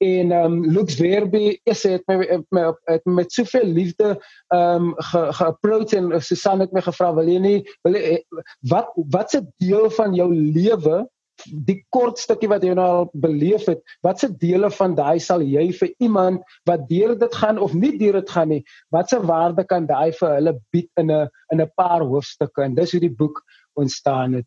En 0.00 0.32
um, 0.32 0.64
Lux 0.64 0.94
Verbi 0.96 1.60
is 1.66 1.82
het 1.82 2.02
my 2.08 2.16
met 2.16 2.44
met, 2.50 3.04
met 3.04 3.32
soveel 3.32 3.66
liefde 3.66 4.18
um, 4.54 4.94
geapproach 4.96 5.90
ge 5.90 5.96
en 5.96 6.22
Susan 6.22 6.60
het 6.60 6.72
my 6.72 6.80
gevra 6.80 7.12
wil 7.14 7.28
jy 7.28 7.38
nie 7.38 7.66
wil 7.82 7.94
jy, 7.94 8.22
wat 8.68 8.88
wat 9.10 9.34
'n 9.34 9.52
deel 9.58 9.90
van 9.90 10.14
jou 10.14 10.32
lewe 10.34 11.08
die 11.44 11.78
kort 11.94 12.18
stukkie 12.18 12.48
wat 12.50 12.64
jy 12.64 12.74
nou 12.76 12.86
al 12.86 13.08
beleef 13.22 13.66
het, 13.70 13.82
watse 14.06 14.28
dele 14.42 14.70
van 14.76 14.94
daai 14.98 15.18
sal 15.20 15.42
jy 15.44 15.66
vir 15.78 15.90
iemand 15.98 16.44
wat 16.68 16.86
deur 16.88 17.16
dit 17.18 17.34
gaan 17.42 17.58
of 17.58 17.74
nie 17.74 17.92
deur 17.98 18.20
dit 18.20 18.30
gaan 18.30 18.48
nie, 18.54 18.62
watse 18.94 19.20
waarde 19.26 19.64
kan 19.64 19.86
daai 19.86 20.12
vir 20.20 20.36
hulle 20.36 20.54
bied 20.72 20.90
in 20.96 21.10
'n 21.10 21.28
in 21.52 21.60
'n 21.60 21.70
paar 21.76 22.02
hoofstukke 22.02 22.64
en 22.64 22.74
dis 22.74 22.92
hoe 22.92 23.00
die 23.00 23.16
boek 23.22 23.42
ontstaan 23.76 24.34
het. 24.34 24.46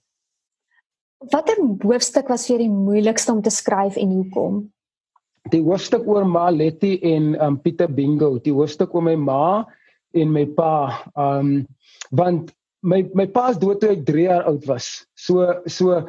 Watter 1.32 1.56
hoofstuk 1.84 2.28
was 2.28 2.48
vir 2.48 2.58
die 2.58 2.72
moeilikste 2.72 3.32
om 3.32 3.42
te 3.42 3.52
skryf 3.54 3.96
en 3.96 4.12
hoekom? 4.12 4.58
Die 5.52 5.62
hoofstuk 5.62 6.08
oor 6.08 6.26
Maletti 6.26 7.00
en 7.02 7.36
um 7.42 7.60
Pieter 7.62 7.88
Bingo, 7.92 8.40
die 8.40 8.52
hoofstuk 8.52 8.94
oor 8.96 9.04
my 9.04 9.16
ma 9.16 9.66
en 10.14 10.32
my 10.32 10.46
pa, 10.46 11.04
um 11.16 11.66
want 12.12 12.52
my 12.84 13.02
my 13.16 13.26
pa 13.28 13.50
is 13.54 13.60
dood 13.62 13.80
toe 13.82 13.94
ek 13.96 14.06
3 14.08 14.28
jaar 14.28 14.48
oud 14.52 14.68
was. 14.68 15.06
So 15.16 15.48
so 15.66 16.04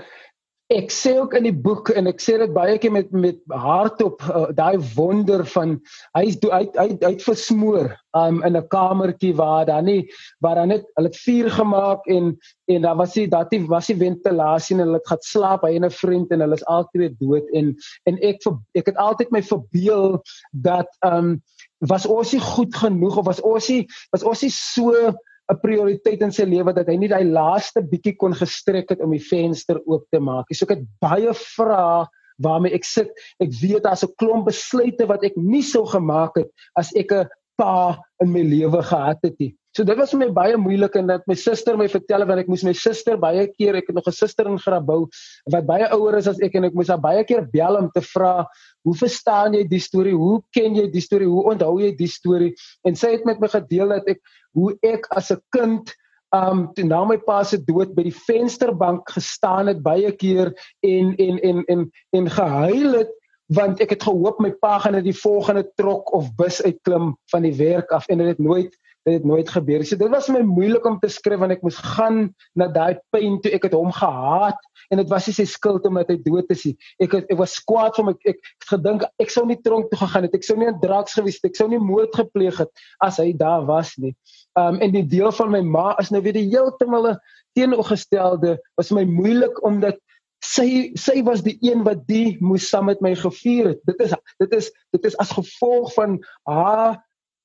ek 0.72 0.88
sê 0.92 1.12
ook 1.20 1.34
in 1.36 1.44
die 1.44 1.56
boek 1.64 1.90
en 1.92 2.08
ek 2.08 2.22
sê 2.24 2.38
dit 2.40 2.52
baie 2.54 2.78
keer 2.80 2.92
met 2.94 3.10
met 3.12 3.36
hartop 3.52 4.22
uh, 4.24 4.46
daai 4.56 4.80
wonder 4.94 5.44
van 5.52 5.74
hy's 6.16 6.38
uit 6.40 6.76
uit 6.76 7.04
uit 7.04 7.24
versmoor 7.26 7.90
um, 8.16 8.40
in 8.42 8.56
'n 8.56 8.68
kamertjie 8.72 9.34
waar 9.36 9.66
daar 9.66 9.82
nie 9.82 10.08
waar 10.40 10.54
dan 10.54 10.68
net 10.68 10.86
hulle 10.96 11.12
het 11.12 11.20
vuur 11.20 11.50
gemaak 11.50 12.06
en 12.06 12.38
en 12.72 12.82
daar 12.82 12.96
was 12.96 13.14
nie 13.14 13.28
dat 13.28 13.50
die 13.50 13.66
was 13.66 13.86
die 13.86 13.98
ventilasie 14.00 14.76
en 14.76 14.82
hulle 14.86 14.96
het 15.02 15.08
gaan 15.08 15.20
slaap 15.20 15.68
hy 15.68 15.74
en 15.76 15.84
'n 15.84 15.90
vriend 15.90 16.32
en 16.32 16.40
hulle 16.40 16.54
is 16.54 16.64
altyd 16.64 17.18
dood 17.20 17.44
en 17.52 17.76
en 18.04 18.18
ek 18.22 18.40
ek 18.72 18.86
het 18.86 18.96
altyd 18.96 19.30
my 19.30 19.42
verbeel 19.42 20.22
dat 20.52 20.88
um, 21.04 21.42
was 21.78 22.06
ons 22.06 22.32
nie 22.32 22.40
goed 22.40 22.74
genoeg 22.74 23.16
of 23.16 23.26
was 23.26 23.40
ons 23.40 23.68
nie 23.68 23.86
was 24.12 24.24
ons 24.24 24.42
nie 24.42 24.50
so 24.50 25.12
'n 25.52 25.60
prioriteit 25.60 26.22
in 26.22 26.32
sy 26.32 26.46
lewe 26.48 26.72
dat 26.72 26.88
hy 26.88 26.96
nie 26.96 27.08
daai 27.12 27.24
laaste 27.24 27.82
bietjie 27.84 28.16
kon 28.16 28.34
gestrek 28.34 28.90
het 28.90 29.00
om 29.04 29.12
die 29.12 29.22
venster 29.22 29.80
oop 29.84 30.06
te 30.10 30.20
maak. 30.20 30.48
So 30.52 30.64
ek 30.64 30.78
het 30.78 30.84
baie 31.00 31.32
vrae 31.34 32.06
waarmee 32.42 32.74
ek 32.74 32.84
sit. 32.84 33.10
Ek 33.40 33.52
weet 33.60 33.84
daar's 33.84 34.04
'n 34.04 34.14
klomp 34.18 34.46
besluite 34.46 35.06
wat 35.06 35.24
ek 35.24 35.36
nie 35.36 35.62
sou 35.62 35.84
gemaak 35.86 36.36
het 36.36 36.50
as 36.76 36.94
ek 36.96 37.12
'n 37.12 37.28
pa 37.56 37.98
in 38.20 38.32
my 38.32 38.42
lewe 38.42 38.82
gehad 38.82 39.18
het 39.22 39.38
nie. 39.38 39.54
So 39.74 39.82
dit 39.82 39.98
was 39.98 40.12
vir 40.14 40.20
my 40.20 40.28
baie 40.30 40.56
moeilik 40.56 40.94
en 40.96 41.08
dat 41.10 41.24
my 41.26 41.34
suster 41.34 41.76
my 41.76 41.88
vertel 41.90 42.24
want 42.26 42.38
ek 42.44 42.48
moes 42.48 42.62
my 42.62 42.72
suster 42.72 43.16
baie 43.18 43.48
keer 43.58 43.74
ek 43.74 43.88
het 43.90 43.96
nog 43.96 44.06
'n 44.06 44.14
suster 44.14 44.46
in 44.46 44.58
Grabouw 44.58 45.08
wat 45.50 45.66
baie 45.66 45.88
ouer 45.90 46.18
is 46.18 46.28
as 46.28 46.38
ek 46.40 46.54
en 46.54 46.64
ek 46.64 46.74
moes 46.74 46.88
haar 46.88 47.02
baie 47.02 47.24
keer 47.24 47.42
bel 47.42 47.76
om 47.76 47.90
te 47.90 48.00
vra 48.00 48.46
hoe 48.84 48.94
verstaan 48.94 49.54
jy 49.54 49.64
die 49.64 49.80
storie? 49.80 50.14
Hoe 50.14 50.42
ken 50.52 50.76
jy 50.76 50.86
die 50.92 51.00
storie? 51.00 51.26
Hoe 51.26 51.50
onthou 51.50 51.80
jy 51.80 51.90
die 51.96 52.06
storie? 52.06 52.54
En 52.84 52.94
sy 52.94 53.16
het 53.16 53.24
met 53.24 53.40
my 53.40 53.48
gedeel 53.48 53.88
dat 53.88 54.08
ek 54.08 54.20
hoe 54.54 54.74
ek 54.82 55.06
as 55.10 55.30
'n 55.32 55.42
kind 55.56 55.94
um 56.34 56.70
toe 56.74 56.84
na 56.84 57.04
my 57.04 57.18
pa 57.18 57.42
se 57.46 57.58
dood 57.58 57.94
by 57.94 58.06
die 58.08 58.18
vensterbank 58.26 59.10
gestaan 59.16 59.70
het 59.70 59.82
baie 59.82 60.10
keer 60.12 60.50
en 60.82 61.14
en 61.16 61.38
en 61.50 61.64
en 61.74 61.90
en 62.10 62.30
gehuil 62.30 62.98
het 62.98 63.12
want 63.54 63.80
ek 63.84 63.90
het 63.94 64.02
gehoop 64.02 64.40
my 64.40 64.50
pa 64.62 64.78
gaan 64.78 64.96
net 64.96 65.04
die 65.04 65.20
volgende 65.20 65.66
trok 65.76 66.12
of 66.16 66.32
bus 66.38 66.62
uitklim 66.64 67.12
van 67.30 67.42
die 67.46 67.54
werk 67.58 67.92
af 67.92 68.08
en 68.08 68.18
dit 68.18 68.32
het 68.32 68.42
nooit 68.42 68.72
dit 69.04 69.18
het 69.18 69.24
nooit 69.24 69.48
gebeur. 69.48 69.84
So 69.84 69.96
dit 70.00 70.12
was 70.12 70.28
vir 70.30 70.38
my 70.38 70.44
moeilik 70.48 70.86
om 70.88 70.96
te 71.00 71.10
skryf 71.12 71.42
want 71.42 71.52
ek 71.52 71.64
moes 71.64 71.76
gaan 71.94 72.30
na 72.56 72.68
daai 72.72 72.96
pyn 73.12 73.36
toe 73.44 73.52
ek 73.56 73.68
het 73.68 73.76
hom 73.76 73.92
gehaat 73.92 74.60
en 74.92 75.00
dit 75.00 75.10
was 75.12 75.28
nie 75.28 75.34
sy 75.36 75.46
skuld 75.48 75.84
omdat 75.88 76.12
hy 76.12 76.16
dood 76.24 76.50
is 76.54 76.64
nie. 76.68 76.74
Ek 77.04 77.18
ek 77.20 77.36
was 77.40 77.58
kwaad 77.68 77.96
vir 77.98 78.08
my 78.08 78.14
ek, 78.16 78.40
ek 78.40 78.68
gedink 78.70 79.04
ek 79.20 79.34
sou 79.34 79.44
nie 79.48 79.58
tronk 79.64 79.90
toe 79.92 80.00
gegaan 80.00 80.28
het. 80.28 80.36
Ek 80.36 80.46
sou 80.46 80.56
nie 80.56 80.70
'n 80.70 80.80
draks 80.80 81.18
gewees 81.18 81.40
het. 81.40 81.50
Ek 81.52 81.60
sou 81.60 81.68
nie 81.68 81.80
moord 81.80 82.16
gepleeg 82.16 82.58
het 82.58 82.72
as 83.00 83.20
hy 83.20 83.32
daar 83.32 83.66
was 83.68 83.92
nie. 83.98 84.14
Um 84.56 84.80
en 84.80 84.92
die 84.92 85.06
deel 85.06 85.32
van 85.32 85.50
my 85.50 85.60
ma 85.60 85.94
is 86.00 86.10
nou 86.10 86.22
weer 86.22 86.36
die 86.36 86.48
heeltemal 86.48 87.18
teenoorgestelde. 87.54 88.58
Was 88.76 88.90
my 88.90 89.04
moeilik 89.04 89.60
omdat 89.64 90.00
sy 90.44 90.92
sy 91.00 91.22
was 91.24 91.42
die 91.44 91.56
een 91.60 91.84
wat 91.84 92.06
die 92.08 92.36
moes 92.40 92.68
saam 92.68 92.86
met 92.86 93.00
my 93.00 93.14
gevier 93.16 93.74
het. 93.74 93.80
Dit 93.84 94.00
is 94.00 94.14
dit 94.40 94.52
is 94.52 94.70
dit 94.92 95.04
is 95.04 95.16
as 95.20 95.32
gevolg 95.32 95.92
van 95.96 96.20
haar 96.48 97.02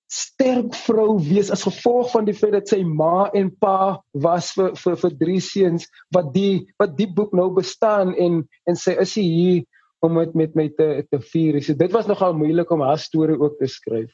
sterk 0.09 0.73
vrou 0.87 1.19
wees 1.21 1.51
as 1.53 1.63
gevolg 1.67 2.09
van 2.11 2.25
die 2.25 2.33
feit 2.33 2.55
dat 2.55 2.71
sy 2.71 2.81
ma 2.83 3.29
en 3.37 3.51
pa 3.61 3.99
was 4.25 4.51
vir 4.57 4.73
vir 4.81 4.95
vir 5.03 5.17
drie 5.19 5.41
seuns 5.43 5.85
wat 6.15 6.31
die 6.33 6.65
wat 6.81 6.95
die 6.97 7.09
boek 7.19 7.35
nou 7.37 7.51
bestaan 7.53 8.15
en 8.17 8.41
en 8.65 8.79
sy 8.79 8.97
is 9.03 9.13
hier 9.19 9.61
om 10.01 10.15
met 10.17 10.33
met 10.33 10.55
my 10.55 10.69
te 10.73 11.05
te 11.11 11.19
vier. 11.33 11.61
So 11.61 11.77
dit 11.77 11.93
was 11.93 12.09
nogal 12.09 12.33
moeilik 12.33 12.71
om 12.71 12.81
haar 12.81 12.97
storie 12.97 13.37
ook 13.37 13.59
te 13.59 13.69
skryf. 13.69 14.09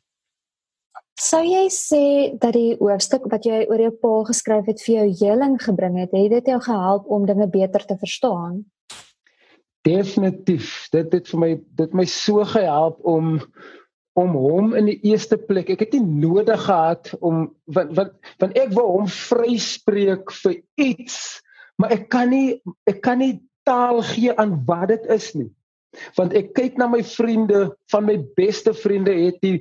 Sou 1.16 1.40
jy 1.48 1.70
sê 1.72 2.04
dat 2.44 2.58
die 2.58 2.75
hoofstuk 2.75 3.30
wat 3.32 3.46
jy 3.48 3.64
oor 3.70 3.80
jou 3.80 3.92
pa 4.02 4.16
geskryf 4.28 4.66
het 4.68 4.82
vir 4.84 4.96
jou 4.98 5.06
heling 5.22 5.56
gebring 5.64 5.96
het, 6.02 6.12
het 6.12 6.34
dit 6.34 6.52
jou 6.52 6.60
gehelp 6.60 7.08
om 7.08 7.28
dinge 7.30 7.48
beter 7.48 7.86
te 7.88 7.96
verstaan? 8.02 8.66
Definitief. 9.88 10.90
Dit 10.92 11.14
het 11.14 11.32
vir 11.32 11.40
my 11.40 11.52
dit 11.80 11.96
my 11.96 12.08
so 12.10 12.44
gehelp 12.44 13.00
om 13.08 13.38
om 14.15 14.36
hom 14.39 14.74
in 14.79 14.88
die 14.88 15.00
eerste 15.12 15.38
plek. 15.38 15.69
Ek 15.74 15.84
het 15.84 15.95
nie 15.98 16.05
nodig 16.24 16.62
gehad 16.67 17.12
om 17.19 17.50
want 17.75 17.95
want, 17.98 18.13
want 18.39 18.60
ek 18.60 18.72
wou 18.75 18.86
hom 18.93 19.10
vryspreek 19.12 20.31
vir 20.43 20.62
iets, 20.79 21.17
maar 21.81 21.91
ek 21.95 22.07
kan 22.13 22.31
nie 22.31 22.62
ek 22.89 23.01
kan 23.03 23.19
nie 23.19 23.41
taal 23.67 24.01
gee 24.05 24.31
aan 24.39 24.55
wat 24.67 24.93
dit 24.93 25.10
is 25.12 25.34
nie. 25.36 25.50
Want 26.19 26.36
ek 26.36 26.53
kyk 26.55 26.79
na 26.79 26.88
my 26.91 27.01
vriende, 27.07 27.69
van 27.91 28.07
my 28.07 28.17
beste 28.36 28.75
vriende 28.75 29.13
het 29.15 29.39
die 29.43 29.60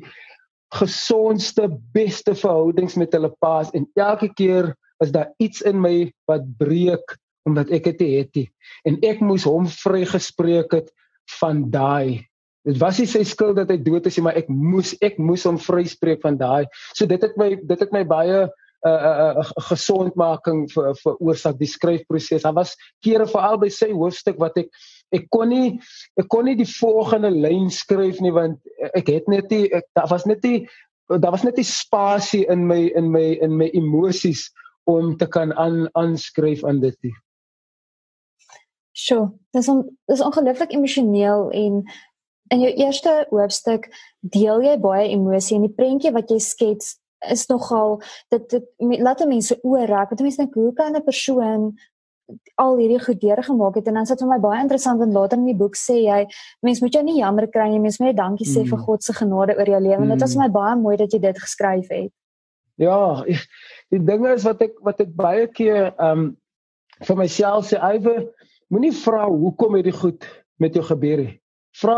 gesondste, 0.74 1.68
beste 1.94 2.34
verhoudings 2.34 2.96
met 2.98 3.14
hulle 3.14 3.30
paas 3.42 3.70
en 3.74 3.86
elke 3.98 4.30
keer 4.34 4.72
is 5.02 5.12
daar 5.14 5.30
iets 5.42 5.62
in 5.66 5.80
my 5.82 6.10
wat 6.30 6.46
breek 6.58 7.16
omdat 7.46 7.70
ek 7.74 7.90
dit 7.92 8.02
het 8.16 8.38
nie 8.38 8.48
en 8.88 8.98
ek 9.06 9.22
moes 9.22 9.46
hom 9.46 9.68
vrygespreek 9.70 10.74
het 10.74 10.90
van 11.38 11.66
daai 11.70 12.24
dit 12.64 12.80
was 12.80 12.98
nie 12.98 13.08
sy 13.10 13.24
skuld 13.28 13.56
dat 13.60 13.70
hy 13.70 13.78
dood 13.84 14.06
is 14.08 14.18
nie 14.18 14.26
maar 14.26 14.38
ek 14.40 14.48
moes 14.48 14.94
ek 15.04 15.18
moes 15.18 15.44
hom 15.48 15.60
vryspreek 15.60 16.22
van 16.24 16.38
daai 16.40 16.64
so 16.92 17.06
dit 17.06 17.22
het 17.22 17.36
my 17.40 17.54
dit 17.60 17.80
het 17.80 17.92
my 17.92 18.04
baie 18.08 18.44
'n 18.84 18.90
uh, 18.90 19.02
uh, 19.08 19.34
uh, 19.40 19.50
gesondmaking 19.70 20.66
vir 20.68 20.90
vir 21.00 21.14
oorsak 21.24 21.56
die 21.56 21.68
skryfproses. 21.68 22.42
Daar 22.44 22.52
was 22.52 22.74
kere 23.00 23.24
veral 23.24 23.56
by 23.56 23.70
sy 23.72 23.88
hoofstuk 23.96 24.36
wat 24.36 24.58
ek 24.60 24.68
ek 25.16 25.24
kon 25.32 25.48
nie 25.48 25.80
ek 26.20 26.28
kon 26.28 26.44
nie 26.44 26.56
die 26.58 26.68
volgende 26.68 27.30
lyn 27.32 27.70
skryf 27.72 28.20
nie 28.20 28.34
want 28.34 28.60
ek 28.92 29.08
het 29.08 29.30
net 29.32 29.48
nie 29.48 29.70
ek, 29.72 29.88
daar 29.96 30.10
was 30.12 30.26
net 30.28 30.44
nie 30.44 30.68
daar 31.08 31.32
was 31.32 31.44
net 31.48 31.56
nie 31.56 31.64
spasie 31.64 32.44
in 32.52 32.68
my 32.68 32.92
in 32.92 33.08
my 33.08 33.38
in 33.40 33.56
my 33.56 33.70
emosies 33.72 34.50
om 34.84 35.16
te 35.16 35.26
kan 35.32 35.56
aan 35.56 35.88
aanskryf 35.96 36.64
aan 36.68 36.84
dit 36.84 36.96
nie. 37.08 37.14
Sjoe, 38.92 39.32
dis 39.56 39.68
on, 39.72 39.80
dis 40.12 40.20
ongelooflik 40.22 40.76
emosioneel 40.76 41.48
en 41.56 41.80
in 42.52 42.60
jou 42.60 42.72
eerste 42.72 43.14
hoofstuk 43.30 43.88
deel 44.20 44.62
jy 44.64 44.76
baie 44.80 45.08
emosie 45.14 45.56
en 45.56 45.66
die 45.66 45.76
prentjie 45.76 46.12
wat 46.12 46.30
jy 46.32 46.40
skets 46.42 46.98
is 47.32 47.46
nogal 47.48 48.00
dit 48.32 48.44
dit 48.52 49.00
laat 49.00 49.22
mense 49.28 49.56
oor 49.62 49.88
raak. 49.88 50.10
Want 50.12 50.24
mense 50.26 50.42
dink 50.42 50.54
hoe 50.54 50.72
kan 50.76 50.96
'n 50.96 51.04
persoon 51.04 51.72
al 52.56 52.76
hierdie 52.76 53.00
goed 53.00 53.20
deurgemaak 53.20 53.74
het 53.74 53.88
en 53.88 53.94
dan 53.94 54.06
sit 54.06 54.20
vir 54.20 54.28
my 54.28 54.38
baie 54.40 54.60
interessant 54.60 55.00
en 55.00 55.12
later 55.12 55.38
in 55.38 55.44
die 55.44 55.56
boek 55.56 55.76
sê 55.76 56.04
jy 56.04 56.26
mens 56.62 56.80
moet 56.80 56.92
jou 56.92 57.02
nie 57.02 57.18
jammer 57.20 57.46
kry 57.46 57.68
nie, 57.68 57.80
mens 57.80 57.98
moet 57.98 58.08
net 58.08 58.16
dankie 58.16 58.46
sê 58.46 58.62
mm. 58.62 58.68
vir 58.68 58.78
God 58.78 59.02
se 59.02 59.12
genade 59.12 59.56
oor 59.56 59.66
jou 59.66 59.80
lewe. 59.80 60.04
Mm. 60.04 60.08
Dit 60.08 60.20
was 60.20 60.34
vir 60.34 60.42
my 60.42 60.48
baie 60.48 60.76
mooi 60.76 60.96
dat 60.96 61.12
jy 61.12 61.18
dit 61.18 61.38
geskryf 61.38 61.88
het. 61.88 62.12
Ja, 62.76 63.24
die 63.90 64.04
dinge 64.04 64.34
is 64.34 64.44
wat 64.44 64.62
ek 64.62 64.80
wat 64.80 65.00
ek 65.00 65.14
baie 65.16 65.46
keer 65.46 65.92
ehm 65.98 66.10
um, 66.10 66.36
vir 67.02 67.16
myself 67.16 67.66
sê, 67.66 67.76
"Ewe, 67.76 68.30
Moenie 68.72 68.94
vra 68.96 69.26
hoekom 69.28 69.76
hierdie 69.76 69.94
goed 69.94 70.24
met 70.58 70.74
jou 70.74 70.82
gebeur 70.86 71.20
nie. 71.22 71.34
Vra 71.74 71.96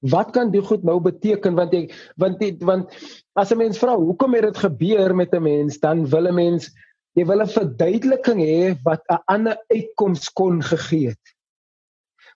wat 0.00 0.30
kan 0.36 0.50
dit 0.52 0.64
goed 0.64 0.84
nou 0.84 0.98
beteken 1.00 1.54
want 1.56 1.72
ek 1.74 1.94
want 2.20 2.38
die, 2.42 2.56
want 2.60 2.92
as 3.40 3.52
'n 3.52 3.58
mens 3.58 3.78
vra 3.80 3.96
hoekom 3.96 4.34
het 4.34 4.42
dit 4.50 4.58
gebeur 4.66 5.14
met 5.14 5.32
'n 5.32 5.42
mens 5.42 5.78
dan 5.80 6.04
wil 6.06 6.28
'n 6.28 6.34
mens 6.34 6.68
jy 7.16 7.24
wil 7.24 7.40
'n 7.42 7.48
verduideliking 7.48 8.40
hê 8.44 8.76
wat 8.84 9.02
'n 9.08 9.22
ander 9.26 9.56
uitkoms 9.72 10.28
kon 10.32 10.62
gegee 10.62 11.08
het. 11.08 11.24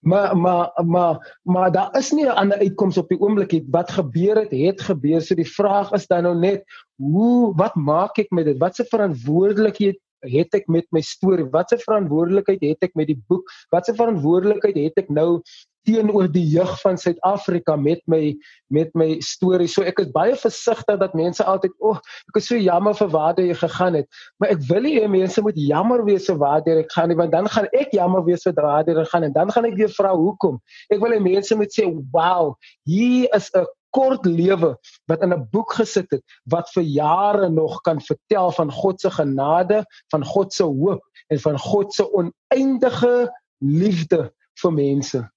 Maar 0.03 0.37
maar 0.37 0.73
maar 0.85 1.39
maar 1.43 1.73
daar 1.73 1.97
is 1.97 2.11
nie 2.11 2.27
'n 2.27 2.39
ander 2.43 2.59
uitkoms 2.59 2.99
op 2.99 3.09
die 3.09 3.21
oomblik 3.21 3.53
nie. 3.53 3.65
Wat 3.71 3.91
gebeur 3.91 4.37
het, 4.37 4.51
het 4.51 4.81
gebeur. 4.81 5.21
So 5.21 5.35
die 5.35 5.51
vraag 5.51 5.93
is 5.93 6.07
dan 6.07 6.23
nou 6.23 6.35
net 6.39 6.65
hoe 6.97 7.55
wat 7.55 7.75
maak 7.75 8.19
ek 8.19 8.31
met 8.31 8.45
dit? 8.45 8.59
Wat 8.59 8.75
se 8.77 8.85
verantwoordelikheid 8.85 10.01
het 10.29 10.55
ek 10.55 10.71
met 10.71 10.87
my 10.95 11.03
storie? 11.05 11.49
Watse 11.51 11.79
verantwoordelikheid 11.83 12.63
het 12.63 12.89
ek 12.89 12.97
met 12.99 13.11
die 13.11 13.19
boek? 13.29 13.51
Watse 13.75 13.95
verantwoordelikheid 13.99 14.79
het 14.79 15.05
ek 15.05 15.13
nou 15.13 15.43
teenoor 15.87 16.29
die 16.31 16.45
jeug 16.47 16.73
van 16.83 16.99
Suid-Afrika 16.99 17.75
met 17.77 18.03
my 18.11 18.37
met 18.73 18.93
my 18.97 19.17
storie. 19.25 19.69
So 19.69 19.85
ek 19.87 19.99
is 20.01 20.13
baie 20.15 20.37
versigtig 20.39 21.01
dat 21.01 21.17
mense 21.19 21.45
altyd, 21.45 21.75
"O, 21.79 21.91
oh, 21.91 21.99
ek 22.31 22.39
is 22.39 22.47
so 22.47 22.57
jammer 22.57 22.95
vir 22.95 23.09
waar 23.09 23.35
jy 23.37 23.55
gegaan 23.55 23.95
het." 23.95 24.07
Maar 24.39 24.51
ek 24.51 24.63
wil 24.69 24.81
nie 24.81 25.01
hê 25.01 25.09
mense 25.09 25.43
moet 25.43 25.57
jammer 25.57 26.05
wees 26.05 26.27
vir 26.27 26.39
waar 26.39 26.63
jy 26.65 26.83
gegaan 26.83 27.11
het, 27.11 27.19
want 27.19 27.33
dan 27.33 27.49
gaan 27.49 27.69
ek 27.73 27.91
jammer 27.93 28.25
wees 28.25 28.43
vir 28.43 28.55
waar 28.55 28.85
jy 28.87 28.95
het 28.95 29.25
en 29.25 29.33
dan 29.33 29.51
gaan 29.51 29.65
ek 29.65 29.75
weer 29.75 29.89
vra 29.89 30.15
hoekom. 30.15 30.61
Ek 30.91 31.01
wil 31.01 31.11
hê 31.11 31.21
mense 31.21 31.55
moet 31.55 31.73
sê, 31.73 31.85
"Wow, 32.13 32.55
hier 32.85 33.29
is 33.35 33.51
'n 33.55 33.67
kort 33.93 34.27
lewe 34.27 34.73
wat 35.11 35.23
in 35.23 35.33
'n 35.33 35.49
boek 35.53 35.77
gesit 35.79 36.11
het 36.11 36.25
wat 36.45 36.71
vir 36.75 36.83
jare 36.83 37.49
nog 37.49 37.81
kan 37.81 38.01
vertel 38.01 38.51
van 38.51 38.73
God 38.73 39.01
se 39.01 39.11
genade, 39.11 39.85
van 40.11 40.25
God 40.25 40.53
se 40.53 40.65
hoop 40.65 41.03
en 41.29 41.39
van 41.39 41.59
God 41.59 41.95
se 41.95 42.05
oneindige 42.13 43.31
liefde 43.59 44.33
vir 44.61 44.73
mense. 44.73 45.31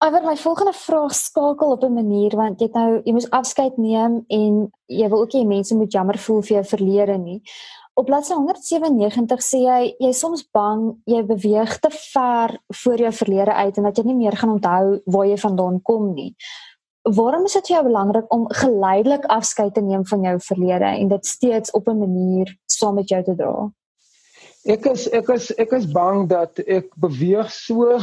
Maar 0.00 0.22
my 0.24 0.36
volgende 0.36 0.72
vraag 0.72 1.14
skakel 1.14 1.70
op 1.70 1.82
'n 1.82 1.92
manier 1.92 2.36
want 2.36 2.60
jy 2.60 2.66
het 2.66 2.74
nou 2.74 3.00
jy 3.04 3.12
moet 3.12 3.30
afskeid 3.30 3.76
neem 3.76 4.24
en 4.26 4.72
jy 4.86 5.08
wil 5.08 5.20
ook 5.20 5.32
nie 5.32 5.46
mense 5.46 5.76
moet 5.76 5.92
jammer 5.92 6.18
voel 6.18 6.42
vir 6.42 6.54
jou 6.54 6.64
verlede 6.64 7.18
nie. 7.18 7.42
Op 7.94 8.06
bladsy 8.06 8.32
197 8.32 9.42
sê 9.42 9.58
jy 9.58 9.94
jy 9.98 10.12
soms 10.12 10.48
bang 10.50 10.96
jy 11.04 11.20
beweeg 11.26 11.78
te 11.78 11.90
ver 11.90 12.60
voor 12.82 12.96
jou 12.96 13.12
verlede 13.12 13.52
uit 13.52 13.76
en 13.76 13.82
dat 13.82 13.96
jy 13.96 14.04
nie 14.04 14.14
meer 14.14 14.36
gaan 14.36 14.50
onthou 14.50 15.00
waar 15.04 15.26
jy 15.26 15.36
vandaan 15.36 15.82
kom 15.82 16.14
nie. 16.14 16.34
Waarom 17.02 17.44
is 17.44 17.52
dit 17.56 17.66
vir 17.66 17.76
jou 17.76 17.84
belangrik 17.86 18.32
om 18.32 18.48
geleidelik 18.52 19.24
afskeid 19.24 19.74
te 19.74 19.80
neem 19.80 20.06
van 20.06 20.20
jou 20.22 20.34
verlede 20.44 20.84
en 20.84 21.08
dit 21.08 21.26
steeds 21.26 21.70
op 21.70 21.88
'n 21.88 21.98
manier 21.98 22.56
saam 22.66 22.94
met 22.94 23.08
jou 23.08 23.22
te 23.22 23.34
dra? 23.34 23.70
Ek 24.64 24.84
is 24.86 25.08
ek 25.08 25.28
is 25.28 25.54
ek 25.54 25.72
is 25.72 25.86
bang 25.92 26.28
dat 26.28 26.58
ek 26.58 26.92
beweeg 26.94 27.50
so 27.50 27.98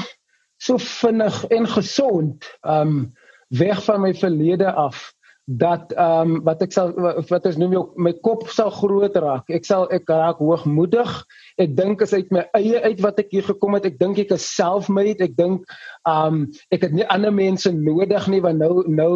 so 0.58 0.78
vinnig 0.78 1.46
en 1.46 1.68
gesond 1.68 2.46
um 2.62 3.14
weg 3.48 3.84
van 3.84 4.02
my 4.02 4.14
verlede 4.14 4.72
af 4.74 5.14
dat 5.48 5.94
ehm 5.96 6.36
um, 6.36 6.40
wat 6.44 6.62
ek 6.66 6.74
sal 6.76 6.90
wat 7.30 7.46
ons 7.48 7.56
noem 7.56 7.72
jou 7.78 7.84
my 7.96 8.12
kop 8.20 8.42
sal 8.52 8.68
groot 8.82 9.16
raak. 9.16 9.48
Ek 9.48 9.64
sal 9.64 9.86
ek 9.96 10.10
raak 10.12 10.42
hoogmoedig. 10.44 11.14
Ek 11.56 11.72
dink 11.72 12.04
as 12.04 12.12
uit 12.12 12.28
my 12.36 12.44
eie 12.60 12.82
uit 12.84 13.00
wat 13.00 13.22
ek 13.24 13.32
hier 13.32 13.48
gekom 13.48 13.78
het, 13.80 13.88
ek 13.88 13.96
dink 14.02 14.20
ek 14.20 14.34
is 14.36 14.44
self-made. 14.44 15.24
Ek 15.24 15.38
dink 15.40 15.64
ehm 16.04 16.44
um, 16.44 16.46
ek 16.76 16.84
het 16.90 16.98
nie 17.00 17.08
ander 17.08 17.32
mense 17.32 17.72
nodig 17.72 18.28
nie 18.28 18.44
want 18.44 18.60
nou 18.60 18.84
nou 18.92 19.14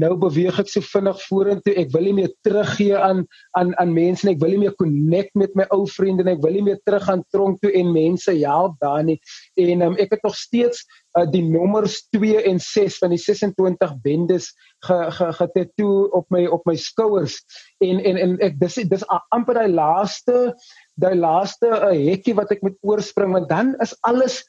nou 0.00 0.10
beweeg 0.18 0.56
ek 0.58 0.72
so 0.72 0.80
vinnig 0.88 1.20
vorentoe. 1.28 1.76
Ek 1.76 1.92
wil 1.92 2.08
nie 2.08 2.16
meer 2.22 2.32
teruggee 2.48 2.96
aan 2.96 3.26
aan 3.52 3.76
aan 3.76 3.92
mense 3.92 4.24
nie. 4.24 4.38
Ek 4.38 4.42
wil 4.42 4.56
nie 4.56 4.64
meer 4.64 4.76
connect 4.80 5.36
met 5.36 5.52
my 5.52 5.68
ou 5.68 5.84
vriende 5.84 6.24
nie. 6.24 6.38
Ek 6.38 6.42
wil 6.48 6.56
nie 6.56 6.66
meer 6.72 6.80
terug 6.88 7.12
aan 7.12 7.28
tronk 7.28 7.60
toe 7.60 7.74
en 7.76 7.92
mense 7.92 8.32
help 8.40 8.80
daar 8.80 9.04
nie. 9.04 9.20
En 9.60 9.84
um, 9.90 10.00
ek 10.00 10.16
het 10.16 10.24
nog 10.24 10.40
steeds 10.40 10.86
uh, 11.18 11.26
die 11.30 11.42
nommers 11.46 12.00
2 12.14 12.42
en 12.50 12.60
6 12.60 12.98
van 13.02 13.14
die 13.14 13.20
26 13.20 13.94
bendes 14.04 14.50
ge, 14.86 14.98
ge 15.10 15.66
op 16.10 16.26
my 16.30 16.46
op 16.46 16.64
my 16.64 16.76
skouers. 16.76 17.40
En 17.78 18.02
en 18.04 18.16
en 18.16 18.38
ek 18.38 18.58
dis 18.60 18.80
dis 18.88 19.06
amper 19.30 19.54
daai 19.54 19.72
laaste 19.72 20.54
daai 20.94 21.14
laaste 21.14 21.68
uh, 21.68 21.92
hekkie 21.92 22.34
wat 22.34 22.50
ek 22.50 22.62
moet 22.62 22.78
oorspring 22.82 23.32
want 23.32 23.48
dan 23.48 23.74
is 23.82 23.96
alles 24.02 24.42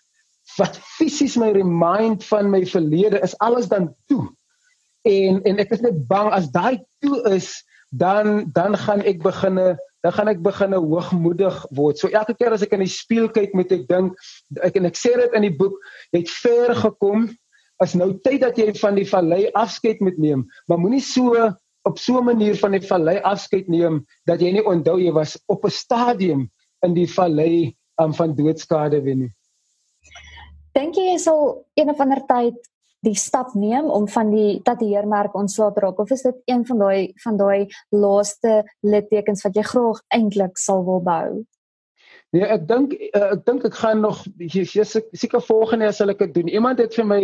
wat 0.58 0.78
fisies 0.78 1.38
my 1.42 1.52
remind 1.52 2.24
van 2.30 2.50
my 2.50 2.66
verlede 2.66 3.20
is 3.26 3.38
alles 3.42 3.68
dan 3.68 3.90
toe 4.06 4.28
en 5.06 5.42
en 5.44 5.62
ek 5.62 5.74
is 5.74 5.82
net 5.86 5.98
bang 6.10 6.32
as 6.34 6.50
daai 6.54 6.82
toe 7.04 7.22
is 7.34 7.50
dan 7.94 8.50
dan 8.54 8.78
gaan 8.78 9.04
ek 9.06 9.24
beginne 9.26 9.76
dan 10.06 10.14
gaan 10.14 10.30
ek 10.30 10.42
begin 10.46 10.76
hoogmoedig 10.78 11.56
word. 11.74 11.98
So 11.98 12.12
elke 12.14 12.36
keer 12.38 12.54
as 12.54 12.62
ek 12.62 12.76
in 12.78 12.84
die 12.86 12.92
spieël 12.92 13.26
kyk, 13.34 13.56
moet 13.58 13.72
ek 13.74 13.88
dink 13.90 14.14
ek 14.62 14.78
en 14.78 14.86
ek 14.86 15.00
sê 15.00 15.16
dit 15.18 15.38
in 15.40 15.48
die 15.48 15.56
boek, 15.58 15.80
jy 16.14 16.22
het 16.22 16.34
ver 16.44 16.74
gekom. 16.78 17.26
As 17.82 17.96
nou 17.98 18.12
tyd 18.24 18.44
dat 18.46 18.60
jy 18.62 18.70
van 18.78 19.00
die 19.00 19.08
vallei 19.10 19.48
afskeid 19.58 20.04
moet 20.06 20.20
neem, 20.22 20.46
maar 20.70 20.80
moenie 20.80 21.02
so 21.04 21.34
op 21.86 21.98
so 22.00 22.22
'n 22.22 22.26
manier 22.26 22.56
van 22.58 22.78
die 22.78 22.86
vallei 22.86 23.18
afskeid 23.20 23.68
neem 23.68 24.06
dat 24.30 24.42
jy 24.42 24.54
nie 24.54 24.66
onthou 24.66 24.98
jy 25.02 25.12
was 25.12 25.38
op 25.50 25.66
'n 25.66 25.74
stadium 25.74 26.50
in 26.86 26.94
die 26.94 27.10
vallei 27.10 27.76
um, 28.02 28.14
van 28.14 28.36
doodskade 28.36 29.02
wen 29.02 29.26
nie. 29.26 29.34
Dink 30.74 30.96
jy 30.96 31.12
jy 31.12 31.18
sal 31.18 31.66
een 31.74 31.90
of 31.90 32.00
ander 32.00 32.22
tyd 32.30 32.56
die 33.06 33.16
stap 33.16 33.54
neem 33.54 33.90
om 33.94 34.08
van 34.12 34.32
die 34.34 34.62
tatoeëermerk 34.66 35.36
ontslae 35.38 35.74
te 35.74 35.84
raak 35.86 36.00
of 36.02 36.14
is 36.16 36.26
dit 36.26 36.38
een 36.52 36.66
van 36.68 36.82
daai 36.84 37.14
van 37.24 37.38
daai 37.38 37.68
laaste 37.94 38.64
littekens 38.82 39.46
wat 39.46 39.58
jy 39.58 39.66
graag 39.66 40.02
eintlik 40.18 40.58
sal 40.62 40.84
wil 40.88 41.04
bou? 41.06 41.44
Nee, 42.36 42.44
ek 42.52 42.66
dink 42.68 42.96
uh, 42.98 43.30
ek 43.36 43.46
dink 43.48 43.68
ek 43.70 43.78
gaan 43.80 44.02
nog 44.04 44.26
seker 45.16 45.44
volgende 45.46 45.92
sal 45.96 46.12
ek 46.12 46.26
dit 46.26 46.34
doen. 46.40 46.52
Iemand 46.52 46.82
het 46.84 46.98
vir 46.98 47.08
my 47.08 47.22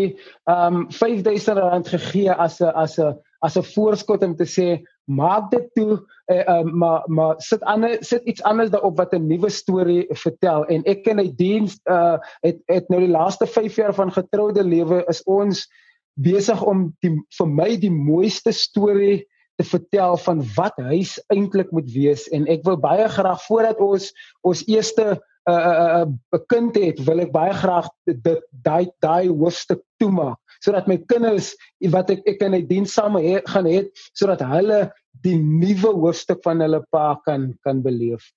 um 0.54 0.86
R5000 0.88 1.92
gegee 1.96 2.32
as 2.32 2.62
'n 2.62 2.72
as 2.86 3.00
'n 3.00 3.18
as 3.42 3.58
'n 3.58 3.66
voorskot 3.74 4.24
om 4.24 4.36
te 4.36 4.46
sê 4.46 4.82
maak 5.10 5.50
dit 5.52 5.68
toe 5.74 6.00
uh, 6.32 6.44
uh, 6.48 6.64
maar 6.64 7.04
maar 7.06 7.36
sit 7.38 7.64
ander 7.64 7.98
sit 8.00 8.24
iets 8.24 8.44
anders 8.44 8.70
daarop 8.70 8.98
wat 8.98 9.14
'n 9.14 9.28
nuwe 9.28 9.50
storie 9.50 10.06
vertel. 10.10 10.66
En 10.66 10.84
ek 10.84 11.04
ken 11.04 11.18
hy 11.18 11.30
diens 11.36 11.80
uh, 11.86 12.18
het 12.42 12.62
het 12.66 12.90
nou 12.90 13.02
die 13.02 13.12
laaste 13.12 13.48
5 13.48 13.76
jaar 13.76 13.94
van 13.94 14.12
getroude 14.12 14.64
lewe 14.64 15.04
is 15.08 15.24
ons 15.24 15.68
besig 16.14 16.62
om 16.64 16.92
die 17.02 17.16
vir 17.38 17.48
my 17.48 17.78
die 17.78 17.92
mooiste 17.92 18.52
storie 18.52 19.26
te 19.58 19.64
vertel 19.64 20.18
van 20.18 20.44
wat 20.56 20.78
huis 20.78 21.18
eintlik 21.34 21.72
moet 21.72 21.92
wees. 21.92 22.28
En 22.30 22.48
ek 22.48 22.64
wil 22.64 22.78
baie 22.78 23.08
graag 23.10 23.42
voordat 23.46 23.80
ons 23.80 24.12
ons 24.42 24.64
eerste 24.68 25.22
'n 25.50 25.52
uh, 25.52 26.06
uh, 26.06 26.06
uh, 26.34 26.40
kind 26.48 26.76
het 26.76 27.00
wil 27.06 27.20
ek 27.20 27.32
baie 27.32 27.54
graag 27.54 27.90
dit 28.06 28.42
daai 28.52 28.92
daai 29.02 29.28
hoofstuk 29.28 29.82
toemaak 29.98 30.41
sodat 30.64 30.88
my 30.88 30.98
kinders 31.12 31.54
wat 31.94 32.12
ek 32.14 32.22
ek 32.26 32.44
in 32.48 32.58
die 32.60 32.68
diens 32.68 32.94
saam 32.94 33.18
he, 33.18 33.40
gaan 33.48 33.66
hê 33.66 33.86
sodat 34.14 34.44
hulle 34.54 34.92
die 35.26 35.38
nuwe 35.38 35.94
hoofstuk 36.04 36.44
van 36.46 36.62
hulle 36.62 36.84
pa 36.92 37.16
kan 37.26 37.52
kan 37.66 37.82
beleef. 37.82 38.32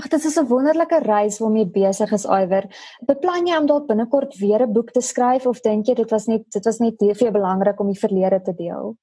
Ag 0.00 0.08
dit 0.08 0.24
is 0.24 0.38
'n 0.38 0.48
wonderlike 0.48 0.98
reis 1.04 1.38
waarmee 1.38 1.66
besig 1.66 2.12
is 2.12 2.24
Iwer. 2.24 2.64
Beplan 3.06 3.46
jy 3.46 3.56
om 3.58 3.66
dalk 3.66 3.86
binnekort 3.86 4.38
weer 4.40 4.62
'n 4.62 4.72
boek 4.72 4.90
te 4.92 5.00
skryf 5.00 5.46
of 5.46 5.60
dink 5.60 5.86
jy 5.86 5.94
dit 5.94 6.10
was 6.10 6.26
net 6.26 6.44
dit 6.50 6.64
was 6.64 6.80
net 6.80 6.98
baie 6.98 7.30
belangrik 7.30 7.80
om 7.80 7.92
die 7.92 8.00
verlede 8.00 8.40
te 8.42 8.54
deel? 8.54 8.96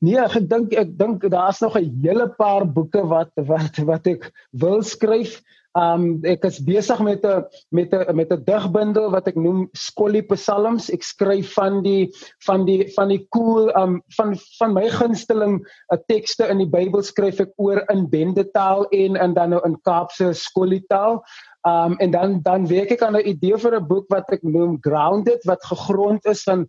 Nee, 0.00 0.18
ek 0.18 0.48
dink 0.48 0.74
ek 0.74 0.98
dink 0.98 1.22
daar's 1.30 1.60
nog 1.60 1.76
'n 1.76 2.00
hele 2.02 2.28
paar 2.28 2.66
boeke 2.66 3.02
wat 3.06 3.30
wat 3.36 3.78
wat 3.78 4.06
ek 4.06 4.32
wil 4.52 4.82
skryf. 4.82 5.40
Um 5.78 6.18
ek 6.26 6.42
is 6.48 6.58
besig 6.64 6.98
met 7.06 7.24
'n 7.24 7.44
met 7.70 7.92
'n 7.94 8.16
met 8.16 8.32
'n 8.32 8.42
digbundel 8.44 9.10
wat 9.10 9.28
ek 9.28 9.36
noem 9.36 9.68
Skollie 9.72 10.26
Psalms. 10.26 10.90
Ek 10.90 11.02
skryf 11.02 11.52
van 11.54 11.82
die 11.82 12.10
van 12.46 12.64
die 12.64 12.90
van 12.96 13.08
die 13.08 13.26
cool 13.30 13.70
um 13.76 14.02
van 14.16 14.34
van 14.58 14.74
my 14.74 14.88
gunsteling 14.88 15.60
uh, 15.92 15.98
tekste 16.08 16.48
in 16.48 16.58
die 16.58 16.70
Bybel 16.70 17.02
skryf 17.02 17.40
ek 17.40 17.52
oor 17.56 17.84
in 17.92 18.08
bendetaal 18.10 18.88
en 18.90 19.16
en 19.16 19.34
dan 19.34 19.50
nou 19.50 19.60
in 19.64 19.78
Kaapse 19.82 20.32
skolietaal. 20.32 21.22
Um 21.68 21.94
en 21.98 22.10
dan 22.10 22.40
dan 22.42 22.66
werk 22.66 22.90
ek 22.90 23.02
aan 23.02 23.16
'n 23.16 23.28
idee 23.28 23.58
vir 23.58 23.76
'n 23.76 23.86
boek 23.86 24.08
wat 24.08 24.32
ek 24.32 24.42
noem 24.42 24.78
Grounded 24.80 25.44
wat 25.44 25.62
gegrond 25.62 26.26
is 26.26 26.42
van 26.42 26.66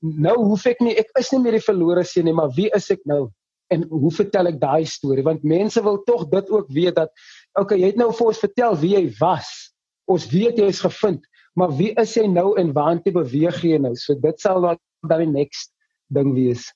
nou 0.00 0.36
hoef 0.36 0.66
ek 0.66 0.80
nie 0.80 0.96
ek 0.96 1.10
is 1.18 1.32
nie 1.32 1.42
meer 1.42 1.58
die 1.58 1.68
verlore 1.68 2.04
seun 2.04 2.24
nie, 2.24 2.32
maar 2.32 2.54
wie 2.56 2.70
is 2.74 2.90
ek 2.90 3.04
nou? 3.04 3.28
En 3.68 3.84
hoe 3.88 4.10
vertel 4.10 4.46
ek 4.46 4.60
daai 4.60 4.86
storie? 4.88 5.24
Want 5.24 5.44
mense 5.44 5.82
wil 5.84 6.02
tog 6.04 6.28
dit 6.32 6.50
ook 6.50 6.68
weet 6.72 6.96
dat 6.96 7.12
okay, 7.54 7.78
jy 7.78 7.92
het 7.92 8.00
nou 8.00 8.10
vir 8.12 8.26
ons 8.26 8.42
vertel 8.44 8.76
wie 8.82 8.94
jy 8.96 9.04
was. 9.20 9.72
Ons 10.08 10.28
weet 10.32 10.58
jy 10.58 10.68
is 10.72 10.80
gevind, 10.80 11.24
maar 11.54 11.72
wie 11.76 11.92
is 12.00 12.16
jy 12.16 12.26
nou 12.26 12.54
en 12.60 12.72
waartoe 12.72 13.12
beweeg 13.12 13.62
jy 13.64 13.78
nou? 13.78 13.94
So 13.96 14.14
dit 14.14 14.40
sal 14.40 14.60
dan 14.64 15.24
die 15.24 15.30
next 15.30 15.72
ding 16.12 16.34
wees. 16.34 16.72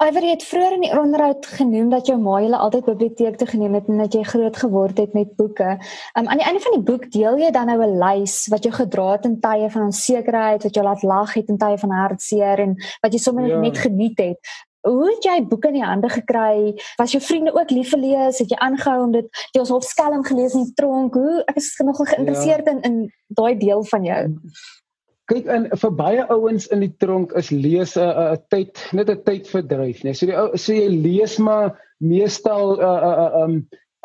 Ivory 0.00 0.30
het 0.32 0.44
vroeër 0.48 0.74
in 0.78 0.84
die 0.86 0.94
onderhoud 0.96 1.44
genoem 1.58 1.90
dat 1.92 2.06
jou 2.08 2.14
ma 2.16 2.38
julle 2.40 2.56
altyd 2.56 2.86
biblioteek 2.86 3.34
toe 3.36 3.48
geneem 3.50 3.74
het 3.76 3.88
en 3.92 3.98
dat 4.00 4.14
jy 4.16 4.22
groot 4.24 4.56
geword 4.56 4.96
het 5.02 5.12
met 5.12 5.34
boeke. 5.36 5.74
Um, 6.16 6.24
aan 6.24 6.40
die 6.40 6.46
einde 6.48 6.62
van 6.64 6.76
die 6.78 6.86
boek 6.88 7.04
deel 7.12 7.36
jy 7.42 7.50
dan 7.52 7.68
nou 7.68 7.76
'n 7.84 7.98
lys 8.00 8.46
wat 8.48 8.64
jou 8.64 8.72
gedra 8.72 9.10
het 9.12 9.28
in 9.28 9.36
tye 9.44 9.68
van 9.70 9.82
onsekerheid, 9.90 10.64
wat 10.64 10.74
jou 10.74 10.84
laat 10.86 11.02
lag 11.02 11.34
het 11.34 11.52
in 11.52 11.58
tye 11.58 11.76
van 11.78 11.90
hartseer 11.90 12.64
en 12.64 12.74
wat 13.02 13.12
jy 13.12 13.20
sommer 13.20 13.46
ja. 13.46 13.60
net 13.60 13.78
geniet 13.78 14.18
het. 14.18 14.40
Hoe 14.88 15.06
het 15.10 15.24
jy 15.24 15.36
boeke 15.44 15.68
in 15.68 15.76
die 15.76 15.84
hande 15.84 16.08
gekry? 16.08 16.74
Was 16.96 17.12
jou 17.12 17.20
vriende 17.22 17.52
ook 17.52 17.70
lief 17.70 17.90
vir 17.92 18.00
lees? 18.00 18.40
Het 18.40 18.54
jy 18.54 18.58
aangehou 18.64 18.98
om 19.04 19.12
dit 19.12 19.42
jy 19.52 19.60
ons 19.60 19.72
op 19.76 19.84
skelm 19.84 20.24
gelees 20.24 20.56
in 20.56 20.64
die 20.68 20.76
tronk? 20.78 21.14
Hoe 21.14 21.42
ek 21.50 21.60
is 21.60 21.72
nogal 21.84 22.08
geïnteresseerd 22.12 22.68
ja. 22.68 22.76
in 22.76 22.80
in 22.88 23.00
daai 23.36 23.58
deel 23.60 23.84
van 23.92 24.06
jou. 24.08 24.22
Kyk 25.30 25.50
in 25.52 25.68
vir 25.82 25.92
baie 25.94 26.24
ouens 26.32 26.66
in 26.74 26.80
die 26.82 26.94
tronk 27.02 27.34
is 27.38 27.52
lees 27.52 27.94
'n 27.96 28.00
uh, 28.00 28.08
'n 28.08 28.32
uh, 28.32 28.40
tyd 28.48 28.80
net 28.96 29.10
'n 29.10 29.22
tyd 29.28 29.48
verdryf, 29.48 30.02
nee. 30.02 30.14
So 30.14 30.26
die 30.26 30.36
ou 30.36 30.56
so 30.56 30.72
jy 30.72 30.88
lees 30.88 31.38
maar 31.38 31.76
meestal 32.00 32.76
'n 32.76 32.80
uh, 32.80 32.96
'n 32.96 33.04
uh, 33.04 33.28
uh, 33.28 33.44
um 33.44 33.54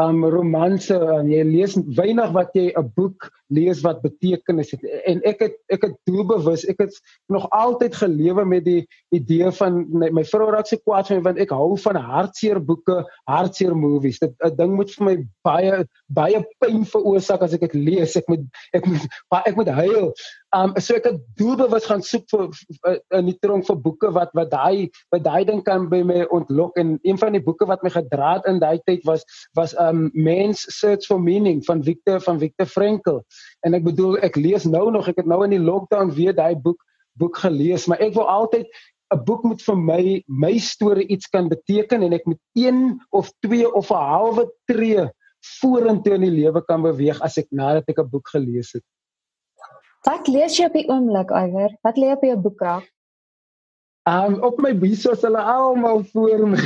um 0.03 0.25
romanse 0.27 0.95
en 0.95 1.31
jy 1.31 1.43
lees 1.47 1.77
weinig 1.95 2.31
wat 2.35 2.51
jy 2.53 2.71
'n 2.75 2.91
boek 2.95 3.31
lees 3.53 3.81
wat 3.85 4.01
betekenis 4.01 4.71
het. 4.73 4.83
En 5.05 5.21
ek 5.27 5.43
het 5.45 5.57
ek 5.73 5.87
het 5.87 5.95
doelbewus 6.09 6.65
ek 6.69 6.79
het 6.85 6.95
nog 7.31 7.47
altyd 7.49 7.95
gelewe 7.95 8.45
met 8.45 8.65
die 8.65 8.85
idee 9.13 9.51
van 9.59 9.83
my, 9.89 10.09
my 10.09 10.23
vrou 10.25 10.49
raak 10.53 10.69
se 10.69 10.79
kwaad 10.81 11.09
vir 11.09 11.19
my 11.19 11.25
want 11.29 11.41
ek 11.43 11.53
hou 11.53 11.75
van 11.83 11.99
hartseer 12.01 12.59
boeke 12.63 13.01
hartseer 13.29 13.75
movies. 13.77 14.19
Dit 14.19 14.33
'n 14.43 14.55
ding 14.55 14.75
moet 14.75 14.91
vir 14.97 15.05
my 15.05 15.15
baie 15.43 15.85
baie 16.07 16.41
pyn 16.59 16.85
veroorsaak 16.85 17.41
as 17.41 17.53
ek 17.53 17.67
dit 17.69 17.73
lees. 17.73 18.15
Ek 18.15 18.27
moet 18.27 18.45
ek 18.73 18.85
moet 18.85 19.07
ek 19.45 19.55
moet 19.55 19.69
huil. 19.69 20.13
Um 20.55 20.73
so 20.79 20.95
ek 20.95 21.05
het 21.09 21.21
doelbewus 21.37 21.85
gaan 21.89 22.01
soek 22.01 22.25
vir, 22.31 22.99
in 23.13 23.25
die 23.29 23.37
tronk 23.43 23.65
vir 23.67 23.75
boeke 23.75 24.11
wat 24.15 24.31
wat 24.37 24.51
daai 24.51 24.89
wat 25.11 25.23
daai 25.25 25.43
ding 25.45 25.61
kan 25.63 25.89
by 25.89 26.01
my 26.03 26.23
ontlok. 26.31 26.77
En 26.77 26.97
een 27.03 27.17
van 27.17 27.35
die 27.35 27.43
boeke 27.43 27.67
wat 27.67 27.83
my 27.83 27.91
gedra 27.93 28.35
het 28.37 28.47
in 28.49 28.59
daai 28.59 28.79
tyd 28.85 29.03
was 29.05 29.25
was 29.53 29.75
um 29.79 30.09
Man's 30.13 30.65
Search 30.79 31.05
for 31.05 31.19
Meaning 31.19 31.63
van 31.65 31.83
Viktor 31.83 32.21
van 32.21 32.39
Viktor 32.39 32.65
Frankl. 32.65 33.21
En 33.65 33.73
ek 33.73 33.83
bedoel 33.83 34.17
ek 34.25 34.35
lees 34.35 34.65
nou 34.65 34.91
nog, 34.91 35.07
ek 35.07 35.23
het 35.23 35.29
nou 35.29 35.43
in 35.43 35.55
die 35.55 35.63
lockdown 35.63 36.13
weer 36.15 36.35
daai 36.35 36.55
boek 36.55 36.81
boek 37.15 37.37
gelees, 37.39 37.85
maar 37.87 38.01
ek 38.03 38.13
wil 38.13 38.27
altyd 38.27 38.67
'n 39.13 39.23
boek 39.23 39.43
moet 39.43 39.61
vir 39.61 39.77
my 39.77 40.23
my 40.27 40.57
storie 40.57 41.07
iets 41.07 41.29
kan 41.31 41.47
beteken 41.47 42.01
en 42.03 42.13
ek 42.13 42.25
moet 42.25 42.41
een 42.53 42.99
of 43.09 43.31
twee 43.45 43.67
of 43.71 43.91
'n 43.91 44.07
halwe 44.11 44.51
tree 44.65 45.05
vorentoe 45.59 46.17
in 46.17 46.25
die 46.25 46.35
lewe 46.41 46.61
kan 46.65 46.81
beweeg 46.81 47.21
as 47.21 47.37
ek 47.37 47.47
nadat 47.51 47.87
ek 47.87 48.01
'n 48.01 48.09
boek 48.09 48.27
gelees 48.33 48.73
het. 48.73 48.83
Wat 50.05 50.27
lees 50.27 50.57
jy 50.57 50.65
op 50.65 50.73
die 50.73 50.89
oomblik, 50.89 51.31
Iwer? 51.31 51.71
Wat 51.81 51.97
lê 51.97 52.11
op 52.13 52.23
jou 52.23 52.37
boekrak? 52.37 52.85
Um 54.05 54.37
op 54.45 54.59
my 54.61 54.73
bisos 54.77 55.23
hulle 55.25 55.41
almal 55.41 56.03
voor 56.13 56.47
my. 56.47 56.61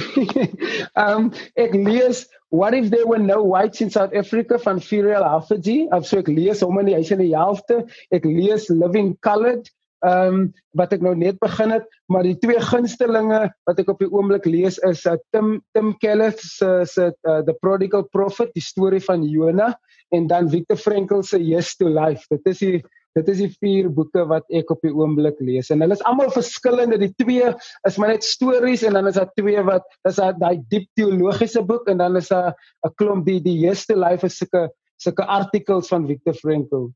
um 1.08 1.32
ek 1.56 1.76
lees 1.76 2.28
What 2.50 2.74
if 2.74 2.90
there 2.90 3.06
were 3.06 3.20
no 3.20 3.44
whites 3.44 3.82
in 3.82 3.90
South 3.92 4.14
Africa 4.14 4.58
van 4.58 4.80
Furiel 4.80 5.24
Alfiji? 5.24 5.88
Ek 5.94 6.06
so 6.06 6.18
ek 6.24 6.32
lees 6.34 6.64
hom 6.66 6.80
in 6.82 6.90
die 6.90 6.98
huis 6.98 7.12
in 7.14 7.22
die 7.22 7.36
helfte. 7.36 7.84
Ek 8.12 8.26
lees 8.26 8.70
Living 8.74 9.14
Colored 9.22 9.70
ehm 10.00 10.34
um, 10.34 10.44
wat 10.80 10.94
ek 10.96 11.02
nou 11.04 11.12
net 11.18 11.40
begin 11.44 11.74
het, 11.76 11.88
maar 12.08 12.24
die 12.24 12.38
twee 12.40 12.60
gunstelinge 12.64 13.42
wat 13.68 13.80
ek 13.82 13.90
op 13.92 14.00
die 14.00 14.08
oomblik 14.08 14.46
lees 14.48 14.78
is 14.88 15.02
uh, 15.10 15.18
Tim 15.36 15.58
Tim 15.76 15.92
Keller 16.00 16.32
se 16.40 16.86
se 16.88 17.10
uh, 17.12 17.42
The 17.44 17.56
Prodigal 17.60 18.06
Prophet, 18.14 18.54
die 18.56 18.64
storie 18.64 19.02
van 19.04 19.26
Jonah 19.28 19.74
en 20.16 20.30
dan 20.32 20.48
Viktor 20.50 20.80
Frankl 20.80 21.22
se 21.22 21.42
Yes 21.44 21.76
to 21.76 21.90
Life. 21.92 22.26
Dit 22.32 22.48
is 22.54 22.64
die 22.64 22.80
dit 23.20 23.32
is 23.36 23.42
die 23.44 23.52
vier 23.62 23.90
boeke 23.94 24.26
wat 24.30 24.46
ek 24.56 24.72
op 24.74 24.82
die 24.86 24.94
oomblik 24.96 25.40
lees. 25.44 25.70
En 25.74 25.84
hulle 25.84 25.98
is 25.98 26.04
almal 26.08 26.32
verskillende. 26.34 27.00
Die 27.02 27.14
twee 27.22 27.52
is 27.88 27.98
maar 27.98 28.14
net 28.14 28.28
stories 28.28 28.84
en 28.88 28.98
dan 28.98 29.10
is 29.12 29.20
daar 29.20 29.32
twee 29.40 29.64
wat 29.68 29.88
is 30.10 30.20
daai 30.20 30.60
diep 30.72 30.88
teologiese 31.00 31.64
boek 31.66 31.90
en 31.92 32.02
dan 32.02 32.16
is 32.20 32.30
daar 32.34 32.54
'n 32.86 32.94
klomp 32.96 33.26
die 33.26 33.42
die 33.42 33.58
eerste 33.66 33.98
life 33.98 34.26
is 34.26 34.38
sulke 34.38 34.70
sulke 34.98 35.26
artikels 35.26 35.88
van 35.88 36.08
Viktor 36.08 36.34
Frankl. 36.34 36.90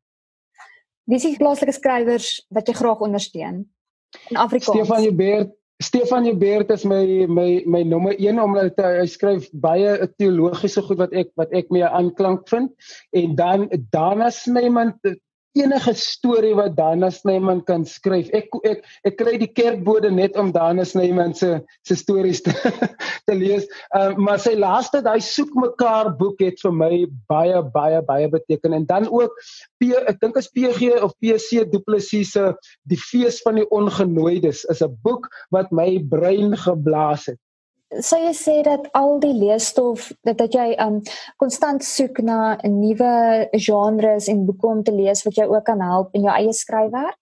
Wie 1.06 1.16
is 1.16 1.24
die 1.24 1.38
plaaslike 1.38 1.72
skrywers 1.72 2.46
wat 2.50 2.68
jy 2.68 2.74
graag 2.74 3.00
ondersteun? 3.00 3.66
In 4.30 4.38
Afrikaans. 4.38 4.78
Stefan 4.78 5.04
Joubert 5.04 5.52
Stefan 5.84 6.26
Joubert 6.26 6.70
is 6.72 6.86
my 6.86 7.26
my 7.28 7.64
my 7.66 7.82
nommer 7.84 8.14
1 8.16 8.40
omdat 8.40 8.78
hy 8.80 9.08
skryf 9.10 9.50
baie 9.52 10.08
teologiese 10.16 10.84
goed 10.86 11.02
wat 11.02 11.16
ek 11.18 11.34
wat 11.40 11.52
ek 11.52 11.72
mee 11.76 11.84
aanklank 11.84 12.48
vind. 12.52 12.72
En 13.12 13.36
dan 13.36 13.68
Dana 13.92 14.30
Snyman 14.32 14.94
enige 15.54 15.94
storie 15.98 16.54
wat 16.58 16.76
Dana 16.78 17.10
Snyman 17.14 17.62
kan 17.68 17.86
skryf. 17.86 18.30
Ek 18.34 18.50
ek 18.66 18.84
ek 19.06 19.18
kry 19.20 19.36
die 19.42 19.50
kerkbode 19.50 20.12
net 20.12 20.38
om 20.40 20.52
Dana 20.54 20.86
Snyman 20.86 21.36
se 21.38 21.62
se 21.86 21.98
stories 22.00 22.42
te, 22.46 22.54
te 23.28 23.38
lees. 23.38 23.68
Uh, 23.96 24.14
maar 24.18 24.42
sy 24.42 24.56
laaste 24.58 25.04
daai 25.06 25.22
soek 25.22 25.54
mekaar 25.58 26.12
boek 26.18 26.42
het 26.42 26.62
vir 26.64 26.76
my 26.80 26.92
baie 27.32 27.62
baie 27.76 28.02
baie 28.08 28.30
beteken 28.34 28.74
en 28.80 28.88
dan 28.90 29.10
ook 29.10 29.38
P 29.82 29.94
ek 29.94 30.20
dink 30.24 30.38
as 30.40 30.50
PG 30.50 30.98
of 31.06 31.14
PC 31.22 31.68
Du 31.70 31.82
Plessis 31.86 32.34
se 32.34 32.54
Die 32.90 33.00
fees 33.00 33.40
van 33.46 33.60
die 33.60 33.68
ongenooides 33.70 34.66
is 34.72 34.82
'n 34.82 34.98
boek 35.06 35.30
wat 35.52 35.72
my 35.72 36.00
brein 36.10 36.58
geblaas 36.58 37.28
het. 37.30 37.40
Sou 38.02 38.20
jy 38.22 38.34
sê 38.38 38.56
dat 38.66 38.88
al 38.98 39.20
die 39.24 39.34
leesstof 39.34 40.12
dat 40.26 40.38
dat 40.38 40.56
jy 40.56 40.74
um 40.82 41.02
konstant 41.42 41.84
soek 41.86 42.22
na 42.26 42.58
nuwe 42.66 43.50
genres 43.54 44.30
en 44.32 44.46
boeke 44.48 44.68
om 44.68 44.84
te 44.84 44.96
lees 44.96 45.24
wat 45.28 45.38
jou 45.38 45.50
ook 45.54 45.66
kan 45.66 45.82
help 45.82 46.16
in 46.18 46.26
jou 46.28 46.36
eie 46.36 46.54
skryfwerk? 46.54 47.18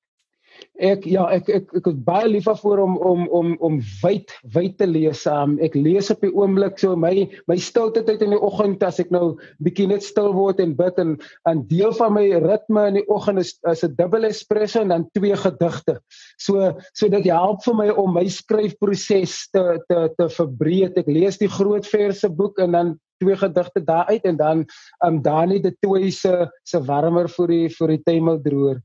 Ek 0.81 1.05
ja, 1.05 1.27
ek 1.29 1.49
ek 1.53 1.73
ek 1.77 1.87
is 1.91 1.97
baie 2.07 2.27
lief 2.29 2.47
vir 2.61 2.79
om 2.81 2.95
om 2.97 3.27
om 3.29 3.53
om 3.61 3.77
wyd 4.01 4.33
wyd 4.55 4.77
te 4.79 4.87
lees. 4.89 5.23
Um, 5.29 5.57
ek 5.61 5.75
lees 5.77 6.09
op 6.13 6.23
die 6.25 6.31
oomblik 6.33 6.79
so 6.81 6.95
my 6.97 7.27
my 7.51 7.57
stilte 7.61 8.03
tyd 8.07 8.23
in 8.25 8.33
die 8.33 8.41
oggend 8.41 8.83
as 8.83 8.99
ek 9.03 9.11
nou 9.13 9.37
bietjie 9.63 9.87
net 9.91 10.05
stil 10.05 10.31
word 10.33 10.59
en 10.63 10.73
bid 10.77 10.97
en 11.03 11.17
'n 11.49 11.63
deel 11.69 11.93
van 11.99 12.13
my 12.17 12.25
ritme 12.45 12.87
in 12.89 12.99
die 13.01 13.07
oggend 13.09 13.39
is 13.39 13.53
is 13.69 13.83
'n 13.83 13.95
dubbel 13.95 14.25
espresso 14.25 14.81
en 14.81 14.89
dan 14.89 15.07
twee 15.13 15.35
gedigte. 15.35 15.99
So 16.37 16.73
so 16.93 17.07
dit 17.07 17.29
help 17.29 17.63
vir 17.63 17.75
my 17.75 17.89
om 17.89 18.13
my 18.13 18.27
skryfproses 18.27 19.49
te 19.53 19.79
te 19.87 20.09
te 20.17 20.29
verbreek. 20.29 20.97
Ek 20.97 21.07
lees 21.07 21.37
die 21.37 21.51
groot 21.51 21.85
verse 21.85 22.29
boek 22.29 22.59
en 22.59 22.71
dan 22.71 22.99
twee 23.21 23.37
gedigte 23.37 23.83
daar 23.85 24.09
uit 24.09 24.23
en 24.25 24.37
dan 24.37 24.65
um 25.05 25.21
Dani 25.21 25.59
de 25.61 25.75
Toey 25.81 26.09
se 26.09 26.49
se 26.63 26.79
warmer 26.81 27.29
vir 27.29 27.47
die 27.47 27.67
vir 27.69 27.87
die 27.87 28.03
tuimeldroër 28.03 28.81